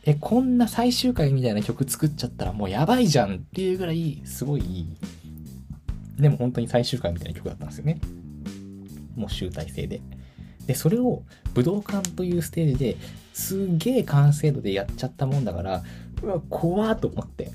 [0.05, 4.87] え、こんな最終回みたいな曲作っちゃったらもうやばいじゃんっていうぐらい、すごいいい。
[6.17, 7.99] でも本当に最終回みたいな曲だったんですよね。
[9.17, 9.99] もう集大成で。
[10.65, 12.97] で、それを武道館というステージで
[13.33, 15.83] すげえ完成度でやっちゃったもんだから、
[16.23, 17.51] うわ、怖と思って。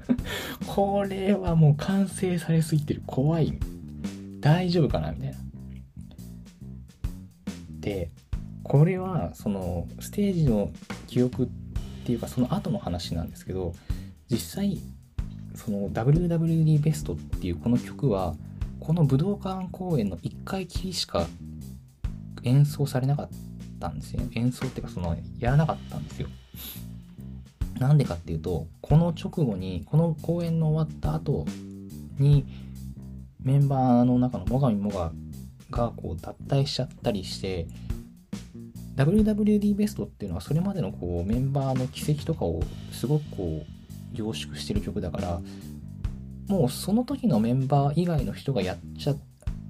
[0.66, 3.02] これはもう完成されすぎてる。
[3.06, 3.58] 怖い。
[4.40, 5.36] 大丈夫かなみたいな。
[7.80, 8.10] で、
[8.62, 10.70] これは、その、ステージの
[11.06, 11.48] 記憶っ
[12.04, 13.74] ていうか、その後の話なんですけど、
[14.30, 14.78] 実際、
[15.54, 18.36] その WWD ベストっていうこの曲は、
[18.80, 21.26] この武道館公演の1回きりしか
[22.44, 23.28] 演奏されなかっ
[23.80, 24.22] たんですよ。
[24.34, 26.28] 演奏っていうか、その、やらなかったんですよ。
[27.78, 31.46] なんでかっていうと、この直後に、この公演の終わった後
[32.18, 32.44] に、
[33.40, 35.12] メンバーの中の最上もが
[35.70, 37.66] がこう脱退しちゃったりして、
[38.96, 43.64] WWD ベストっていうのはそれまでのこうメンバーの軌跡とかをすごくこ
[44.12, 45.40] う凝縮してる曲だから、
[46.48, 49.14] もうその時のメンバー以外の人がやっちゃ、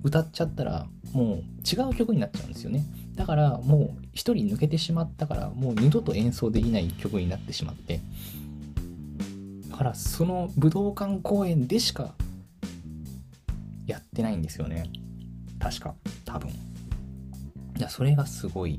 [0.02, 2.84] 歌っちゃったら、もう違う曲になっちゃうんですよね。
[3.18, 8.00] だからもう一人抜けてしまったからもう二度と演奏できない曲になってしまって。
[9.68, 12.14] だからその武道館公演でしか
[13.86, 14.84] やってないんですよね。
[15.58, 15.94] 確か。
[16.24, 16.48] 多分。
[16.48, 16.52] い
[17.80, 18.78] やそれがすごい。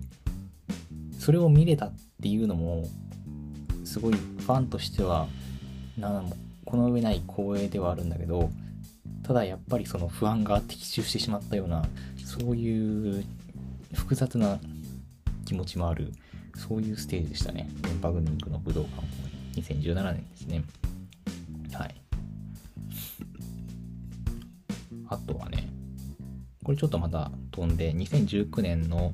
[1.20, 2.86] それを見れたっていうのも
[3.84, 5.28] すごいファンとしては
[5.98, 6.24] な
[6.64, 8.50] この上ない光栄ではあるんだけど
[9.24, 11.84] ただやっぱりその不安が的中してしまったような
[12.24, 13.26] そういう
[13.94, 14.60] 複雑な
[15.46, 16.12] 気持ちもある、
[16.56, 17.70] そういうステージでしたね。
[17.82, 19.20] 電波グミンクの武道館
[19.62, 20.64] 2017年ですね。
[21.74, 21.96] はい。
[25.08, 25.70] あとはね、
[26.64, 29.14] これちょっとまた飛んで、2019年の、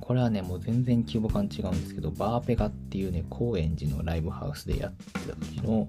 [0.00, 5.88] これはね、もう全然規模感違うんですけど、バーペガっていうね、高円寺のライブハウスでやってた時の、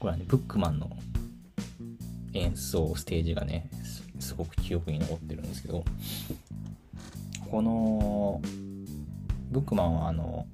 [0.00, 0.90] これはね、ブックマンの
[2.32, 3.70] 演奏ステージがね、
[4.18, 5.84] すごく記憶に残ってるんですけど、
[7.50, 8.40] この
[9.50, 10.46] ブックマンはあの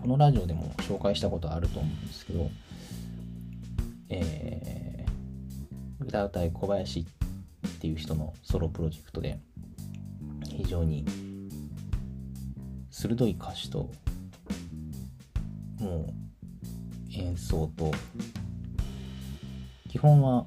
[0.00, 2.50] このラジオでも紹介したことあると思うんですけど、
[4.10, 7.04] えー、歌うたい小林っ
[7.80, 9.40] ていう人のソロプロジェクトで
[10.48, 11.04] 非常に
[12.90, 13.90] 鋭い歌詞と
[15.80, 16.12] もう
[17.12, 17.92] 演奏と
[19.88, 20.46] 基本は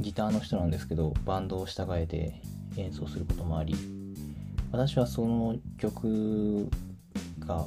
[0.00, 2.34] ギターの人なんですけどバンドを従えて
[2.76, 3.74] 演奏することもあり
[4.72, 6.68] 私はその曲
[7.40, 7.66] が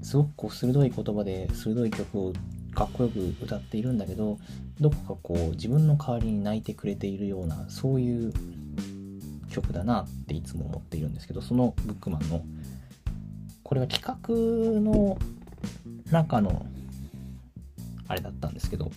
[0.00, 2.32] すごくこう鋭い言葉で鋭い曲を
[2.74, 4.38] かっこよく歌っているんだけど
[4.80, 8.32] どこかこう自分の代わりに泣いてくれているようなそういう
[9.50, 12.44] 曲だなっていつも思っているんですけどそのブックマンの
[13.64, 15.18] これは企画の
[16.12, 16.66] 中の
[18.06, 18.92] あれだったんですけど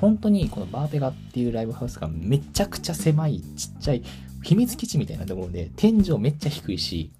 [0.00, 4.02] 本当にこのバーベガっていうライブハウスがめちゃくちゃ狭いちっちゃい
[4.46, 7.10] 秘密基地みたいなところで、天井めっちゃ低いし、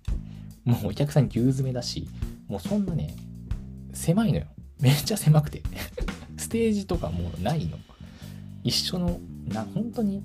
[0.64, 2.08] もうお客さん牛詰めだし、
[2.46, 3.16] もうそんなね、
[3.92, 4.44] 狭いのよ。
[4.78, 5.60] めっちゃ狭くて。
[6.38, 7.78] ステージとかもうないの。
[8.62, 9.18] 一緒の、
[9.48, 10.22] な、本当に、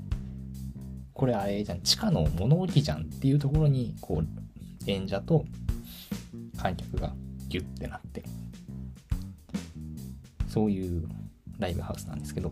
[1.14, 4.28] これあれじゃん、地下の物置じゃんっていうところに、こう、
[4.86, 5.43] 演者と
[6.56, 7.16] 観客が
[7.49, 8.22] ギュッてなって、
[10.47, 11.10] そういう
[11.58, 12.52] ライブハウスなんですけど、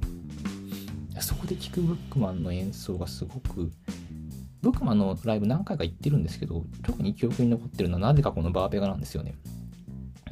[1.19, 3.71] そこで聴くブックマンの演奏がすごく
[4.61, 9.35] ブックマのライブ何回か行ってるんですけど、特に記憶に残ってるのはなぜかこのバーペガなんですよね。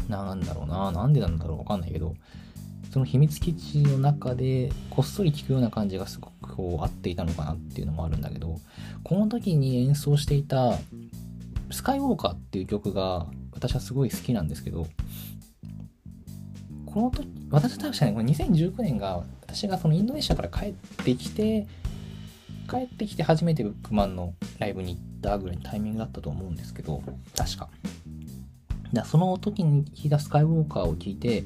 [0.10, 2.16] なんだろうな、なんでなんだろうわかんないけど、
[2.92, 8.60] その秘密基地の中でこっそり聴くような感じがすごくこう合っていたのかなっていうのもあるんだけど、
[9.04, 10.78] この時に演奏していた
[11.70, 14.88] スカイウォーカーっていう曲が私はすごい好きなんですけど、
[16.86, 21.68] この時私は確かにこの2019年が私がそのインドネシアから帰ってきて
[22.68, 27.02] 帰ってきて初めてブックマンのライブに行ったぐらいのタイミングだったと思うんですけど
[27.36, 27.70] 確か。
[28.94, 31.44] だその時に聴いたスカイウォーカーを聴いて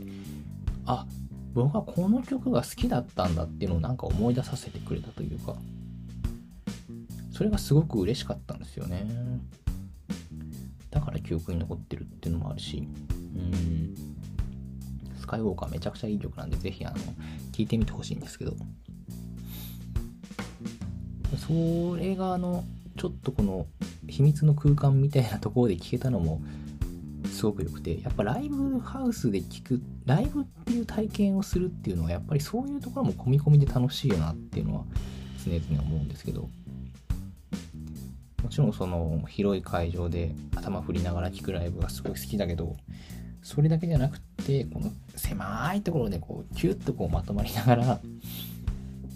[0.85, 1.05] あ
[1.53, 5.55] 僕はこの曲が好きだったんだっていうのをなんか思い出させてくれたというか
[7.31, 9.05] それがすごく嬉しかったんですよね。
[10.91, 12.87] だから記憶に残ってるっていうのもあるし
[13.35, 13.95] うん。
[15.19, 17.03] スカイウォーカーめちゃくちゃいい曲なんでぜひあの聴
[17.59, 18.53] いてみてほしいんですけど。
[21.37, 22.63] それがあの
[22.97, 23.65] ちょっとこの
[24.07, 26.41] 秘密の空間みたいなところで聴けたのも
[27.31, 34.83] すごく良くてやっぱライブハウスで聴くライブっていう体験をするっていうのはやっぱりそういうところも込み込みで楽しいよなっていうのは
[35.45, 36.49] 常々思うんですけど
[38.43, 42.75] もちろんその広い会場で頭振りながら聴くライブがすごい好きだけど
[43.43, 47.99] それだけじゃなくてこの狭いところでこうキュッとこうまとまりながら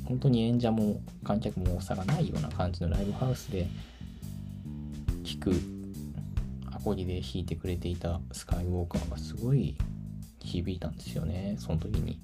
[0.06, 3.68] 本当に演者も観客も差がないような感じのライブハウスで
[5.24, 5.54] 聴く
[6.72, 9.76] アコギで弾いてくれていたスカイウォーカーがすごい
[10.40, 12.20] 響いたんですよねその時に。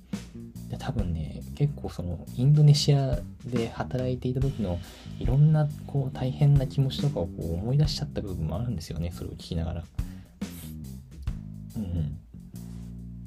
[0.70, 4.80] で多分ね結構そのインドネシアで働いていた時の
[5.20, 9.84] いろんなこう大変な気持ちとかをこう思い出しちゃった部分もあるんですよねそれを聞きながら。
[11.76, 12.18] うん。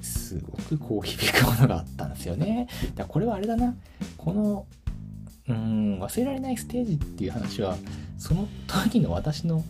[0.01, 2.67] すごくこう響くものがあったんですよね。
[2.95, 3.75] だからこれはあれだな。
[4.25, 4.65] この
[5.47, 7.75] うん忘れられないステージっていう話は
[8.17, 9.63] その時の私の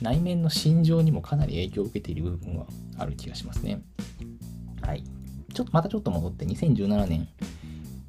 [0.00, 2.66] 内面の心情にもかなり影響を受けている部分は
[2.98, 3.80] ある気がしますね。
[4.82, 5.04] はい。
[5.54, 7.28] ちょっとまたちょっと戻って2017年。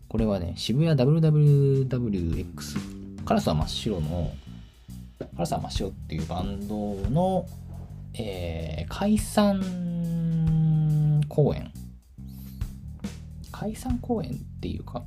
[0.07, 4.33] これはね、渋谷 WWWX カラスは真っ白の
[5.19, 7.45] カラスは真っ白っていうバンドの、
[8.15, 9.61] えー、解散
[11.29, 11.71] 公演
[13.51, 15.03] 解散公演っていうか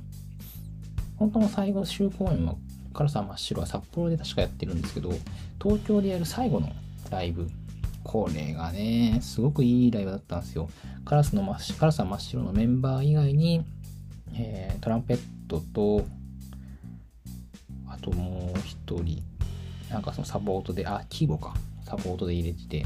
[1.19, 2.55] 本当の最後終公演は
[2.93, 5.11] カラスは真っ白は札幌で確かやってるんですけど
[5.61, 6.71] 東京でやる最後の
[7.11, 7.47] ライブ
[8.03, 10.69] これがねすごくいいライブだったんですよ。
[11.05, 13.63] カラスの真カラスは真っ白のメンバー以外に、
[14.33, 16.05] えー、トランペットと
[17.87, 19.21] あともう一人
[19.89, 21.53] なんかそのサポートであキーボか。
[21.83, 22.85] サポートで入れてて。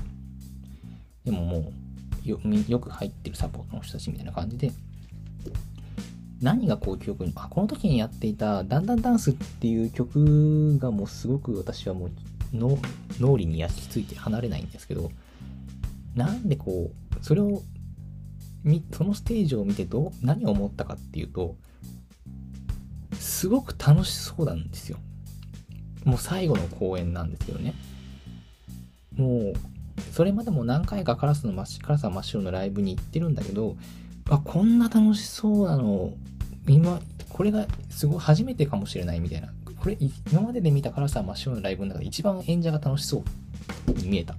[1.25, 1.71] でもも
[2.25, 4.71] うよく入ってるサポートの人たちみたいな感じで
[6.43, 12.11] 何がこう記憶に、あ、この時にやっていた、だんだんダンスっていう曲がもうすごく私はもう
[12.53, 15.09] 脳裏に焼き付いて離れないんですけど、
[16.15, 17.61] なんでこう、それを、
[18.91, 21.55] そのステージを見てどう、何を思ったかっていうと、
[23.17, 24.97] すごく楽しそうなんですよ。
[26.03, 27.73] もう最後の公演なんですけどね。
[29.15, 29.53] もう、
[30.11, 33.77] それまでも何回かカラスの真っカラスは真っ白のライブに行ってるんだけど、
[34.29, 36.13] あ、こんな楽しそうなの
[36.67, 36.99] 今、
[37.29, 39.49] これがすごい初めてかもしれないみたいな。
[39.79, 39.97] これ、
[40.31, 43.23] 今までで見た辛さ真っ白のライブの中で一番演者が楽しそ
[43.87, 44.35] うに見えた。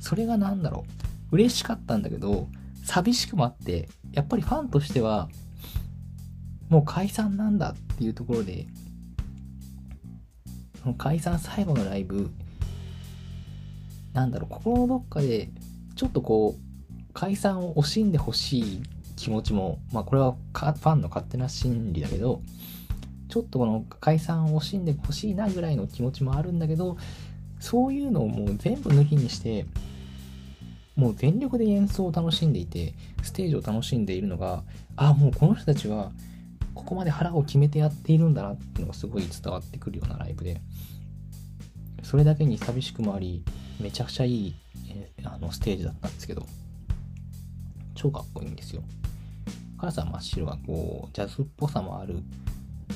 [0.00, 0.84] それが何だろ
[1.30, 1.36] う。
[1.36, 2.48] 嬉しかったんだけど、
[2.84, 5.28] 寂しくもあって、やっぱりファンとしては、
[6.68, 8.66] もう解散なんだっていうところで、
[10.82, 12.30] その解散最後のライブ、
[14.14, 15.50] なんだろう、心のどっかで、
[15.94, 16.67] ちょっとこう、
[17.18, 18.82] 解散を惜しんでほしい
[19.16, 22.42] 気持ちも、まあこれはファンの勝手な心理だけど、
[23.28, 26.96] ちょっとこの解散を惜しんでほしいなぐらいの気持ちもあるんだけど、
[27.58, 29.66] そういうのをもう全部抜きにして、
[30.94, 32.94] もう全力で演奏を楽しんでいて、
[33.24, 34.62] ステージを楽しんでいるのが、
[34.94, 36.12] ああ、もうこの人たちは、
[36.72, 40.60] ここまで腹を決めてやっているんだなっていうのがすごい伝わってくるようなライブで、
[42.04, 43.42] それだけに寂しくもあり、
[43.80, 44.54] めちゃくちゃいい、
[44.88, 46.46] えー、あのステージだったんですけど、
[47.98, 48.82] 超かっこいいんですよ。
[49.76, 52.22] 辛さ真っ白はこう、ジャズっぽさもある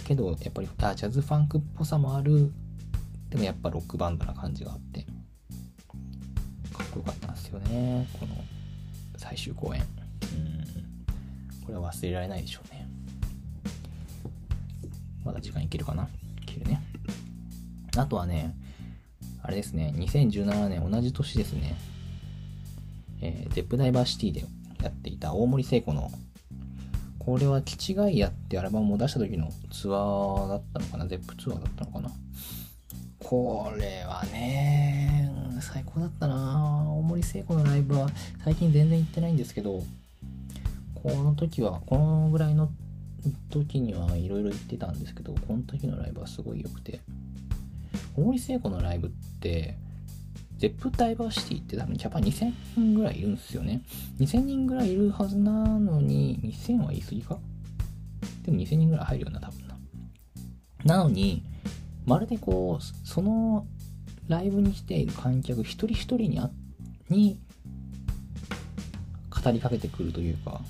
[0.05, 2.53] けど、やっぱりあジャズファンクっぽさもある。
[3.28, 8.07] でもやっぱロックバンドな感じがあって、かっこよかったんですよね。
[8.20, 8.36] この
[9.16, 9.82] 最終公演。
[9.82, 9.84] う
[11.61, 11.64] ん。
[11.66, 12.86] これは忘れられないでしょうね。
[15.24, 16.05] まだ時間いけるかな？
[16.05, 16.09] い
[16.46, 16.80] けるね。
[17.96, 18.55] あとはね、
[19.42, 21.76] あれですね、2017年同じ年ですね、
[23.20, 24.44] えー、ゼップダイバーシティで
[24.83, 26.11] やっていた大森聖子の
[27.18, 31.07] これはキ違いやってアルバムを出した時のツアーだったのかな？
[31.07, 32.11] ゼップツアーだったのかな？
[33.20, 36.85] これはね、最高だったな。
[36.89, 38.09] 大森聖子のライブは
[38.45, 39.85] 最近全然行ってないんですけど、
[40.95, 42.68] この時は、このぐらいの
[43.51, 47.01] 時にはいろいろ行ってたんですけど、この時のライブはすごい良くて、
[48.16, 49.11] 大森聖子のライブっ
[49.41, 49.76] て、
[50.62, 53.82] ゼップダイバーシティって多分キャパ2000人ぐらいいるんですよね。
[54.20, 57.38] 2000人ぐらいいるはずなのに、2000は言い過ぎか？
[58.44, 59.76] でも2000人ぐらい入るよな、多分な。
[60.84, 61.42] なのに、
[62.06, 63.66] まるでこう、その
[64.28, 66.48] ライブに来ている観客一人一人にあ
[67.08, 67.40] に
[69.30, 70.60] 語りかけてくるというか、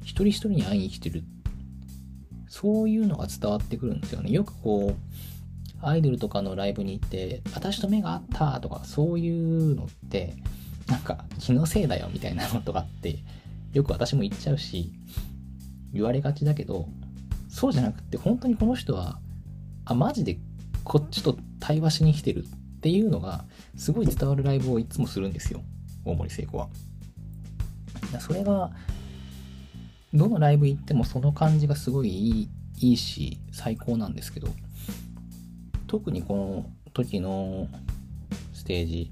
[0.00, 1.22] 一人一人に会いに来てる。
[2.48, 4.30] そういうのが伝わってくるんですよね。
[4.30, 5.07] よくこう、
[5.80, 10.34] アイドルとかのライブに行って、私と目が合ったとか、そういうのって、
[10.88, 13.18] なんか気のせいだよみたいなのとかって、
[13.72, 14.92] よく私も言っちゃうし、
[15.92, 16.88] 言われがちだけど、
[17.48, 19.20] そうじゃなくて、本当にこの人は、
[19.84, 20.38] あ、マジで
[20.84, 23.44] こっちと対話しに来てるっていうのが、
[23.76, 25.62] すごい伝わるライブをいつもするんですよ。
[26.04, 26.68] 大森聖子は。
[28.20, 28.70] それが、
[30.14, 32.48] どのライブ行ってもその感じがすごいいい
[32.80, 34.48] いいし、最高なんですけど、
[35.88, 37.66] 特にこの時の
[38.52, 39.10] ステージ、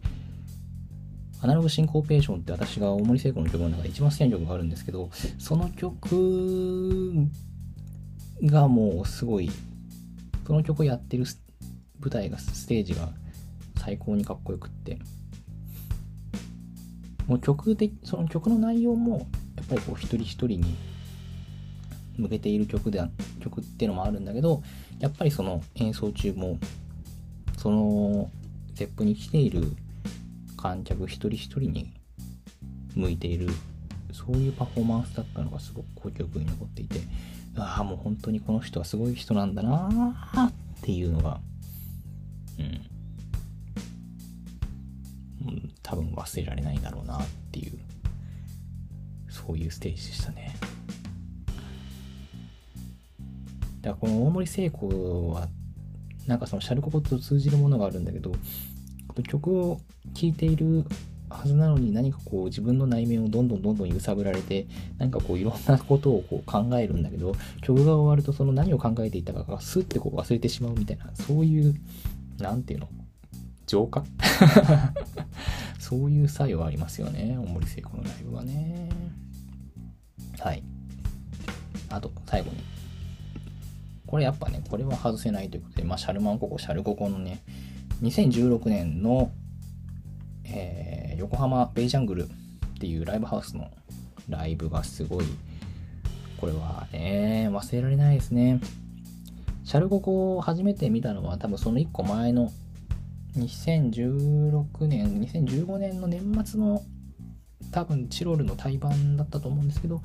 [1.40, 7.28] アナログシンコーペーションって私が大森聖子の曲の中で一番好きな曲があるんですけど、その曲
[8.44, 9.50] がもうすごい、
[10.46, 11.24] その曲をやってる
[11.98, 13.08] 舞台が、ステージが
[13.78, 14.98] 最高にかっこよくって、
[17.26, 20.76] もう曲で、その曲の内容も、やっぱりこう一人一人に
[22.18, 23.02] 向けている曲で、
[23.40, 24.62] 曲っていうのもあるんだけど、
[24.98, 26.58] やっぱりその演奏中も、
[27.56, 28.30] その、
[28.74, 29.72] ゼップに来ている
[30.56, 31.92] 観客一人一人に
[32.94, 33.48] 向いている、
[34.12, 37.00] そういうパフォーマンスだったのがすごくこう記憶に残っていて、
[37.56, 40.12] ああ、もう本当にこの人はすごい人なんだな
[40.48, 41.40] っていうのが、
[42.58, 42.86] うん、
[45.48, 47.78] うん、多分忘れられないだろうなっていう、
[49.28, 50.56] そういうステージでしたね。
[53.86, 55.48] だからこの大森聖子は、
[56.26, 58.32] なんかそのシャルココと通じるものがあるんだけど、
[59.28, 59.80] 曲を
[60.12, 60.84] 聴いている
[61.30, 64.66] はずなのに何かこう自分の内面をどんどんどんどん揺さぶられて、
[64.98, 71.74] なんかこういろんなことをこう考えるんだけど、曲が終わるとその何を考えていたかがスッてこう忘れてしまうみたいな、そういう、
[72.40, 72.88] なんていうの？
[73.68, 74.04] 浄化？
[75.78, 77.38] そういう作用ありますよね。
[77.38, 78.88] 大森聖子のライブはね。
[80.40, 80.64] はい。
[81.88, 82.75] あと、最後に。
[84.06, 87.42] これやっぱね、これは外せないということで、まあ、シャルマンココ、シャルココのね、
[88.02, 89.30] 2016年の、
[90.44, 92.28] えー、横浜ベイジャングルっ
[92.78, 93.70] ていうライブハウスの
[94.28, 95.24] ライブがすごい、
[96.38, 98.60] これはね、忘れられないですね。
[99.64, 102.52] シャルココを初めて見たのは多分その1個前の
[103.36, 106.82] 2016年、2015年の年末の
[107.76, 110.00] 多分チロルの対バンだったと思うんですけど、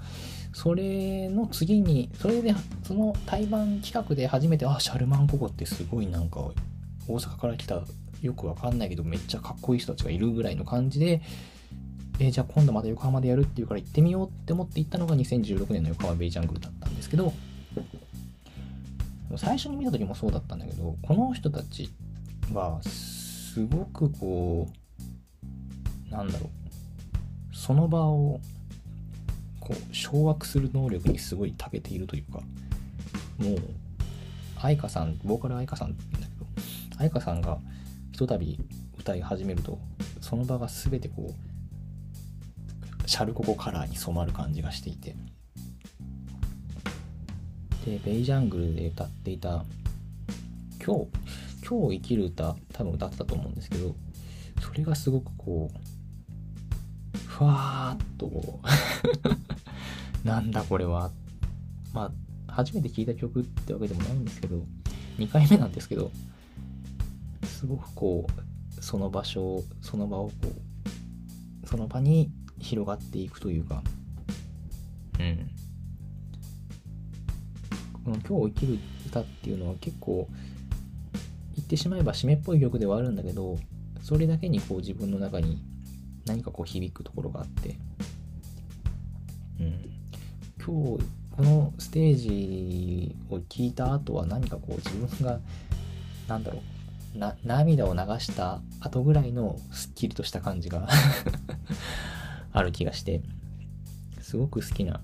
[0.54, 2.54] それの次に、それで、
[2.84, 6.52] その対バン企画で初めて、あ、シャルマンココってすごいなんか、
[7.08, 7.82] 大阪から来た、
[8.22, 11.22] よくわかんないけど、めっちゃかっこいい人たちがいるぐらいの感じで、
[12.20, 17.32] えー、じゃあ今度また横浜でやるっていうから行ってみようって思って行ったのが2016年の横浜ベイジャングルだったんですけど、
[19.38, 21.90] 最初に見た時もそうだったんだけど、この人たち
[22.54, 24.68] は、すごくこ
[26.10, 26.61] う、なんだろう、
[27.62, 28.40] その場を
[29.60, 32.40] こう掌握する能力にすごい長けているというか
[33.38, 33.60] もう
[34.60, 37.60] 愛花さんボーカル愛花さんって言うんだけど愛花さんが
[38.14, 38.60] ひとたび
[38.98, 39.78] 歌い始めると
[40.22, 41.36] その場が全てこ
[43.06, 45.16] うシャルココカラーに染まる感じがしていて。
[47.86, 49.66] でベイジャングルで歌っていた
[50.84, 51.08] 今日
[51.68, 53.96] 今日生きる歌多分歌ってたと思うんですけど
[54.62, 55.91] それがすごくこう
[57.42, 58.60] ふわーっと
[60.24, 61.10] なんだこれは。
[61.92, 62.14] ま
[62.48, 64.64] あ、初めて聴いた曲ってわけでもないんですけど、
[65.18, 66.12] 2回目なんですけど、
[67.44, 70.34] すごくこう、その場所、その場をこ
[71.64, 73.84] う、その場に広がっていくというか、
[75.20, 75.50] うん。
[78.04, 80.30] この今日生きる歌っていうのは結構、
[81.56, 83.58] 言ってしまえば締めっぽい曲ではあるんだけど、
[84.00, 85.58] それだけにこう自分の中に
[86.32, 87.78] 何かこう響くところがあって、
[89.60, 89.92] うん、
[90.64, 91.04] 今日
[91.36, 95.40] このステージを聞いた後は何かこう自分が
[96.28, 96.62] なんだろう。
[97.18, 100.88] な涙を流した後ぐらいのすっきりとした感じが
[102.54, 103.22] ある気がして。
[104.22, 105.02] すごく好きな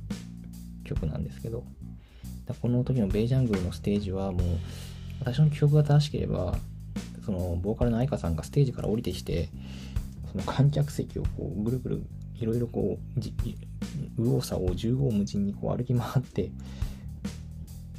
[0.85, 1.65] 曲なんですけど。
[2.61, 4.41] この時のベイジャングルのステージはもう
[5.19, 6.57] 私の記憶が正しければ
[7.25, 9.49] そのボーカルの愛花さんがステージから降りてきて
[10.31, 12.03] その観客席をこうぐるぐる
[12.35, 13.57] いろいろこう右
[14.17, 16.51] 往左往縦横無尽にこう歩き回って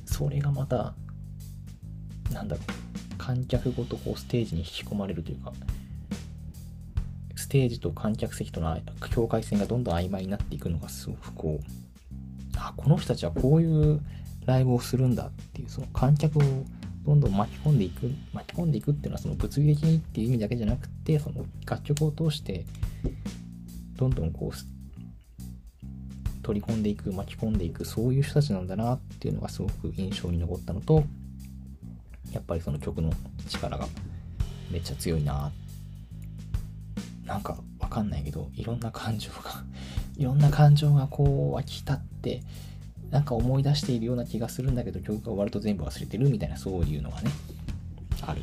[0.05, 0.95] それがまた
[2.33, 5.53] なんだろう観客ごとこうステージに引き込まれるというか
[7.49, 8.79] ステージと観客席との
[9.11, 11.65] 境界線がどんどん曖昧になっていくのがすごくこう、
[12.59, 14.03] あ、この人たちはこういう
[14.45, 16.43] ライブをするんだっていう、その観客を
[17.07, 22.67] どんどん巻き込んでいく、巻き込んでいくっていうのはその物理的にっていう意味だけじゃなくてて、その楽曲を通して、
[23.97, 24.57] どんどんこう、
[26.43, 31.05] 取り込んでいく、巻き込んでいく、そういう人たちなんだなっていうのがすごく印象に残ったのと、
[32.33, 33.11] やっぱりその曲の
[33.49, 33.89] 力が
[34.71, 35.51] めっちゃ強いな
[37.25, 39.65] なんかわかんないけど、いろんな感情が
[40.17, 42.43] いろんな感情がこう湧き立って、
[43.11, 47.31] なんか思い出しているような気がするんだけど、曲が終わると全部忘れてるみたいな、そういうのがね、
[48.23, 48.43] ある。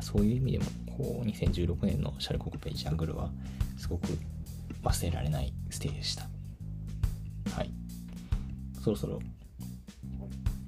[0.00, 0.64] そういう意味でも、
[1.00, 3.30] こう、2016年のシャルココペイジャングルは、
[3.78, 4.06] すごく
[4.82, 6.24] 忘れられないステージでした。
[7.54, 7.70] はい。
[8.82, 9.18] そろそろ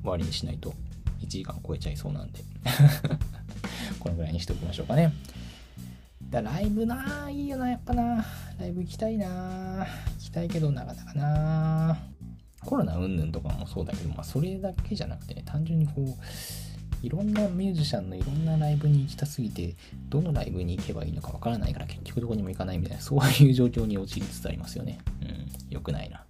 [0.01, 0.73] 終わりにしないと
[1.21, 2.41] 1時間超えちゃいそうなんで
[4.01, 5.13] このぐらいにしておきましょうかね。
[6.31, 8.25] だライブなぁ、いいよな、やっぱな。
[8.59, 11.99] ライブ行きたいな行きたいけど、なかなかな
[12.65, 16.15] コロナ云々とかもそうだけど、まあ、それだけじゃなくてね、単純にこう、
[17.03, 19.75] いろんなミュージシャンのいろんなライブに行きたすぎて、
[20.09, 24.99] どのライブに行けばいいのかわからないから結局どこにも行かないみたいな、 そういう状況に陥りつつありますよね。
[25.21, 26.25] うん、よくないな。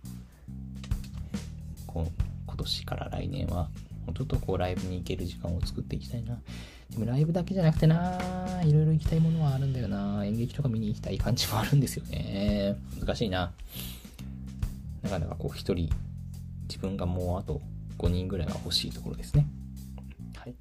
[1.87, 2.11] こ
[2.47, 3.71] 今年から来年は、
[4.07, 6.41] もうちょっとこうライブに行ける時間を作っていきたいな。
[6.91, 12.77] でもライブだけじゃなくてないろいろ行きたいものはあるんだよな演劇とか見に行きたい感じもあるんですよね。
[13.01, 13.53] 難しいな。
[15.03, 15.91] なかなかこう一人、
[16.69, 17.61] 自分がもうあと
[17.99, 19.47] 5人ぐらいは欲しいところですね。
[20.43, 20.57] はい。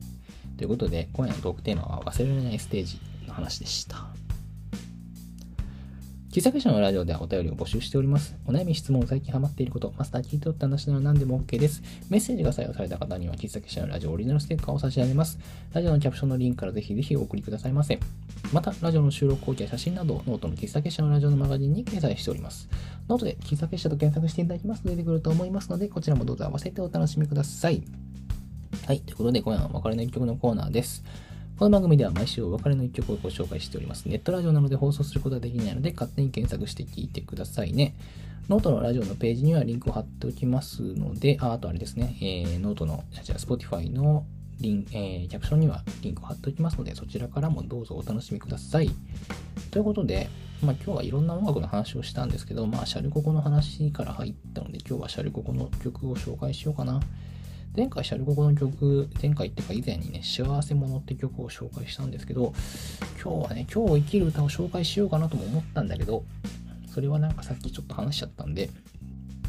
[0.57, 4.05] ということで、今夜のトークテーマは忘れられないステージの話でした。
[6.31, 8.35] 喫茶結社のラジオではお便りを募集しております。
[8.45, 11.81] お悩み、質問、最近ハマっていること、マスター聞いてよって話なら何でも OK です。
[12.11, 15.39] メッセージが採用された方には、喫茶結社のラジオオリジナルステッカーを差し上げます。
[15.73, 17.99] ラジオのキャプションのリンクからぜひぜひお送りくださいませ。
[18.53, 22.69] また、ラジオの収録後記や写真など、ノートの喫茶結社のラジオのマガジンに掲載しております。
[23.09, 27.83] ノートで喫茶結社と検索していただきますと出てくると思いますので、こちらもどうぞ合わせてお楽しみください。
[28.87, 29.01] はい。
[29.01, 31.03] ということで、今夜は別れの一曲のコーナーです。
[31.57, 34.05] この番組では毎週お別れの一曲をご紹介しております。
[34.05, 37.95] ネットラジオなので放送することはできないので、勝手に検索して聞いてくださいね。
[38.49, 44.25] ノートのラジオのページにはリンクを貼っておきますので、ああとあれですね、えー、ノートの、じゃあ、Spotify の
[44.59, 48.89] リン、えー、キャプションにはリンクを貼っておきますので、そちらからもどうぞお楽しみください。
[49.69, 50.29] ということで、
[50.63, 57.01] まあ、今日はいろんな音楽の話をしたんですけど、まあ、シャルココの話から入ったので、今日はシャルココの曲を紹介しようかな。
[57.73, 62.53] 前回シャルココの曲、前回っていうか以前にね、幸せ者って曲を紹介したんですけど、
[63.23, 66.25] 今日はね、今日生きる歌を紹介しようかなとも思ったんだけど、
[66.93, 68.69] それはなんかさっきちょっと話しちゃったんで、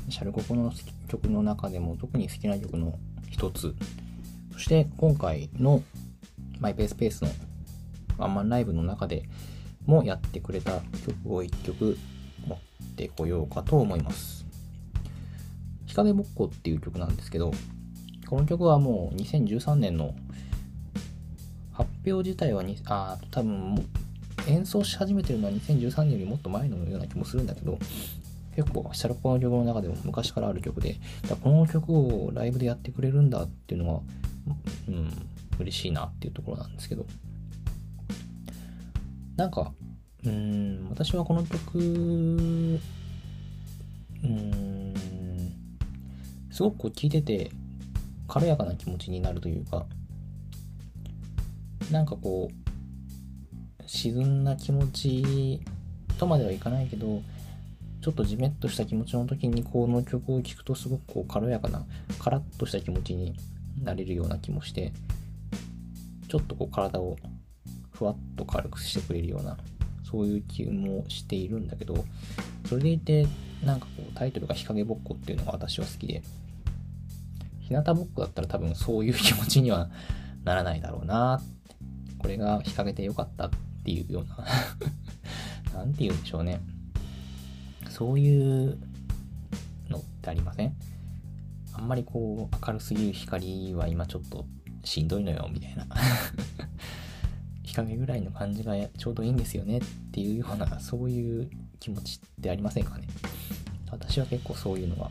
[0.09, 0.73] シャルココの
[1.09, 2.97] 曲の中でも特に好きな曲の
[3.29, 3.75] 一つ、
[4.53, 5.83] そして今回の
[6.61, 7.31] マイペースペースの
[8.19, 9.25] ワンマンライブの中で
[9.85, 11.99] もやってくれた曲を一曲
[12.47, 12.59] 持っ
[12.95, 14.47] てこようかと思います。
[15.87, 17.53] 日陰ぼっこっていう曲なんですけど、
[18.27, 20.15] この曲はもう2013年の
[21.73, 23.87] 発表自体はに、あ、多分
[24.47, 27.79] 演奏し始めてるのは2013年よりもっと前のような気もするんだけど、
[28.57, 30.97] 結構シャロコの曲の中でも昔からある曲で、
[31.29, 34.01] だこの曲をライブでやってくれるんだっていうのは、
[34.89, 35.11] うん、
[35.61, 37.07] 嬉しいなっていうところなんですけど、
[39.37, 39.73] なんか、
[40.25, 41.79] うん、私はこの曲、
[44.25, 44.65] うん、
[46.51, 47.51] すごくこう聴いてて、
[48.33, 49.85] 軽やかな気持ちになるというか、
[51.91, 55.61] なんかこう、沈んだ気持ち
[56.17, 57.21] とまではいかないけど、
[58.01, 61.85] ちょっとじめっとした気持ちの時にこの曲を聴くとすごくこう軽やかな、
[62.19, 63.35] カラッとした気持ちに
[63.83, 64.95] なれるような気もして、
[66.29, 67.19] ちょっとこう体を
[67.91, 69.59] ふわっと軽くしてくれるような、
[70.11, 72.03] そういう気もしているんだけど、
[72.65, 73.27] それでいて、
[73.63, 76.23] なんかこうタイトルが日陰ぼっこっていうのが私は好きで、
[77.63, 79.91] 日向ぼっこだったら多分そういう気持ちには
[80.45, 81.41] ならないだろうな
[82.19, 83.51] これが日陰でよかったっ
[83.85, 84.45] ていうような。
[85.75, 86.61] なんて言うんでしょうね。
[87.89, 88.79] そういう
[89.89, 90.75] のってありません？
[91.73, 94.47] あんまりこう明るすぎる光は今ちょっと
[94.85, 95.87] しんどいのよみたいな。
[97.65, 99.81] 日陰ぐらいの感じがちょうどいいんですよねっ
[100.13, 101.51] ていうようなそういう
[101.81, 103.09] 気持ちってありませんかね？
[103.91, 105.11] 私は結構そういうのが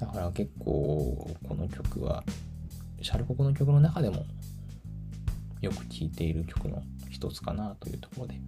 [0.00, 2.24] だから結構この曲は
[3.02, 4.24] シャルココの曲の中でも
[5.60, 8.40] よく聴いている曲の一つかなというところで。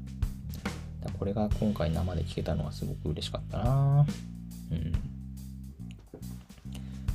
[1.18, 4.06] これが今回生で聴けたのはすごく嬉しかったな。
[4.70, 4.92] うん。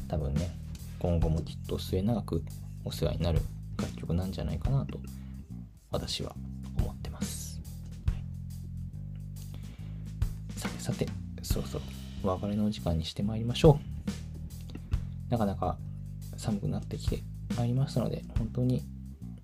[0.07, 0.51] 多分ね
[0.99, 2.43] 今後もきっと末永く
[2.85, 3.39] お世話になる
[3.77, 4.99] 楽曲なんじゃないかなと
[5.91, 6.35] 私は
[6.77, 7.61] 思ってます。
[10.55, 11.07] さてさて
[11.43, 11.83] そろそろ
[12.23, 13.96] お別れのお時間にしてまいりましょう。
[15.29, 15.77] なかなか
[16.37, 17.23] 寒くなってきて
[17.57, 18.83] まいりましたので、本当に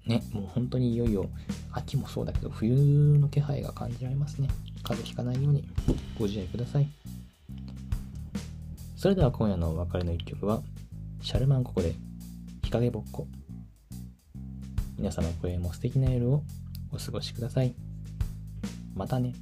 [0.06, 1.30] ね、もう本当にいよいよ
[1.72, 4.50] 秋もそうだけど、冬の気配が感じられますね。
[4.84, 5.68] 風邪ひかないように
[6.20, 6.88] ご自愛ください。
[8.98, 10.62] それでは今夜のお別れの一曲は、
[11.22, 11.96] シャルマンココで
[12.64, 13.28] 日陰ぼっこ。
[14.98, 16.44] 皆様これも素敵な夜を
[16.92, 17.74] お過ごしください。
[18.96, 19.34] またね。